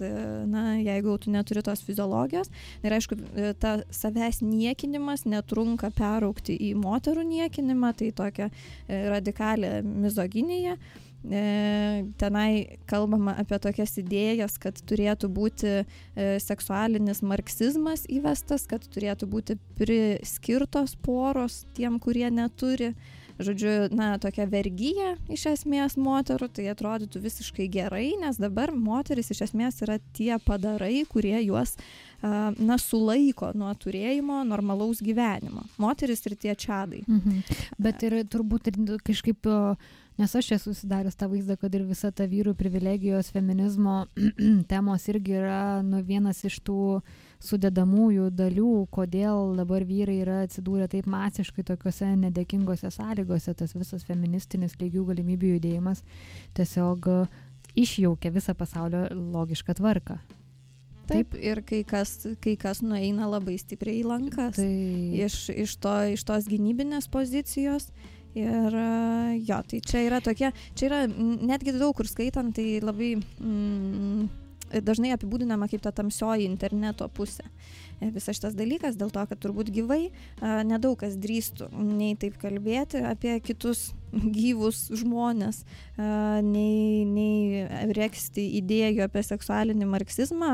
[0.49, 2.51] na, jeigu tu neturi tos fiziologijos,
[2.85, 3.17] ir aišku,
[3.61, 8.51] ta savęs niekinimas netrunka peraukti į moterų niekinimą, tai tokia
[8.87, 10.77] E, radikalę mizoginiją.
[11.31, 15.85] E, tenai kalbama apie tokias idėjas, kad turėtų būti e,
[16.43, 22.93] seksualinis marksizmas įvestas, kad turėtų būti priskirtos poros tiem, kurie neturi.
[23.35, 29.41] Žodžiu, na, tokia vergyja iš esmės moterų, tai atrodytų visiškai gerai, nes dabar moteris iš
[29.49, 31.75] esmės yra tie padarai, kurie juos
[32.23, 35.65] na, sulaiko nuo turėjimo normalaus gyvenimo.
[35.81, 37.03] Moteris ir tie čiadai.
[37.07, 37.43] Mhm.
[37.77, 39.51] Bet ir turbūt ir kažkaip,
[40.19, 44.05] nes aš esu susidaręs tą vaizdą, kad ir visa ta vyrų privilegijos, feminizmo
[44.71, 47.01] temos irgi yra nu, vienas iš tų
[47.45, 54.79] sudedamųjų dalių, kodėl dabar vyrai yra atsidūrę taip masiškai tokiuose nedėkingose sąlygose, tas visas feministinis
[54.81, 56.05] lygių galimybių judėjimas
[56.57, 57.11] tiesiog
[57.75, 60.19] išjaukia visą pasaulio logišką tvarką.
[61.05, 64.69] Taip, ir kai kas, kai kas nueina labai stipriai į lankas tai...
[65.25, 67.91] iš, iš, to, iš tos gynybinės pozicijos.
[68.35, 68.73] Ir
[69.47, 74.25] jo, tai čia yra tokie, čia yra netgi daug kur skaitant, tai labai mm,
[74.83, 77.45] dažnai apibūdinama kaip ta tamsioji interneto pusė.
[78.01, 80.09] E, visas šitas dalykas, dėl to, kad turbūt gyvai
[80.67, 85.61] nedaug kas drįstų nei taip kalbėti apie kitus gyvus žmonės,
[86.45, 87.65] nei, nei
[87.95, 90.51] reksti idėjų apie seksualinį marksizmą,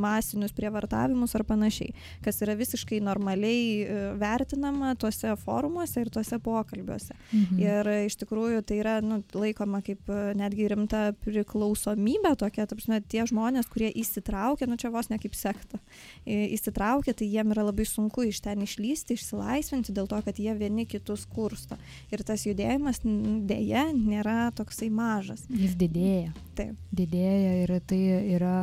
[0.00, 1.92] masinius prievartavimus ar panašiai,
[2.24, 7.16] kas yra visiškai normaliai e, vertinama tuose forumuose ir tuose pokalbiuose.
[7.32, 7.60] Mhm.
[7.62, 13.26] Ir iš tikrųjų tai yra nu, laikoma kaip e, netgi rimta priklausomybė tokia, tarpsime, tie
[13.28, 15.80] žmonės, kurie įsitraukia, nu čia vos ne kaip sekta,
[16.24, 16.81] įsitraukia,
[17.16, 21.24] tai jiem yra labai sunku iš ten išlysti, išsilaisvinti dėl to, kad jie vieni kitus
[21.30, 21.78] kursto.
[22.12, 25.46] Ir tas judėjimas dėja nėra toksai mažas.
[25.48, 26.32] Jis didėja.
[26.52, 26.76] Taip.
[26.92, 27.98] Didėja ir tai
[28.34, 28.54] yra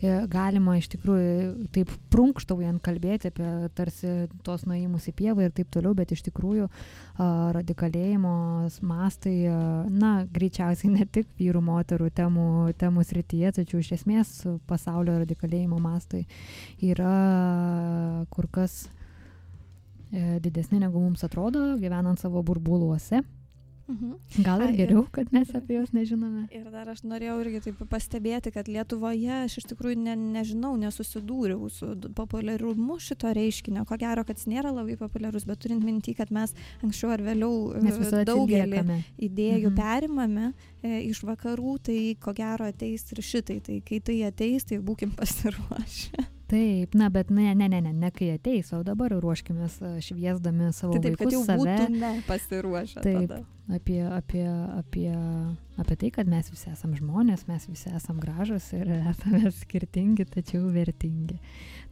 [0.00, 4.14] e, galima iš tikrųjų taip prunkštaujant kalbėti apie tarsi
[4.46, 6.70] tos nuėjimus į pievą ir taip toliau, bet iš tikrųjų
[7.54, 8.34] radikalėjimo
[8.88, 9.36] mastai,
[9.92, 12.48] na, greičiausiai ne tik vyrų, moterų temų,
[12.80, 14.32] temų srityje, tačiau iš esmės
[14.70, 16.24] pasaulio radikalėjimo mastai
[16.82, 17.14] yra
[18.32, 18.86] kur kas
[20.12, 23.22] e, didesni negu mums atrodo, gyvenant savo burbuluose.
[23.86, 24.12] Mhm.
[24.44, 26.46] Gal ir geriau, kad mes apie juos nežinome.
[26.56, 31.68] Ir dar aš norėjau irgi taip pastebėti, kad Lietuvoje aš iš tikrųjų ne, nežinau, nesusidūriau
[31.72, 33.84] su populiarumu šito reiškinio.
[33.88, 37.74] Ko gero, kad jis nėra labai populiarus, bet turint minti, kad mes anksčiau ar vėliau
[37.76, 39.76] e, daugelį idėjų mhm.
[39.76, 43.60] perimame e, iš vakarų, tai ko gero ateis ir šitai.
[43.64, 46.30] Tai kai tai ateis, tai būkim pasiruošę.
[46.50, 50.92] Taip, na, bet ne, ne, ne, ne, ne kai ateis, o dabar ruoškimės šviesdami savo
[50.92, 51.76] Tai taip, vaikus, save
[52.28, 53.00] pasiruošę.
[53.00, 53.30] Taip.
[53.30, 53.38] tada.
[53.72, 54.44] apie, apie,
[54.76, 55.08] apie,
[55.80, 60.68] apie tai, kad mes visi esam žmonės, mes visi esam gražus ir esame skirtingi, tačiau
[60.74, 61.38] vertingi.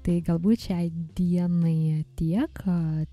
[0.04, 2.62] Tai galbūt šiai dienai tiek,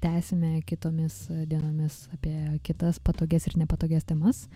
[0.04, 2.36] tęsime kitomis dienomis apie
[2.68, 4.48] kitas patogias ir nepatogias temas.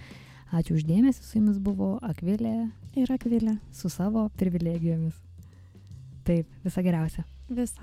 [0.54, 2.68] Ačiū uždėmesi, su jumis buvo Akvilė
[3.00, 3.56] Ir akvilė.
[3.74, 5.16] su savo privilegijomis.
[6.24, 7.24] Taip, visą geriausią.
[7.50, 7.82] Visą.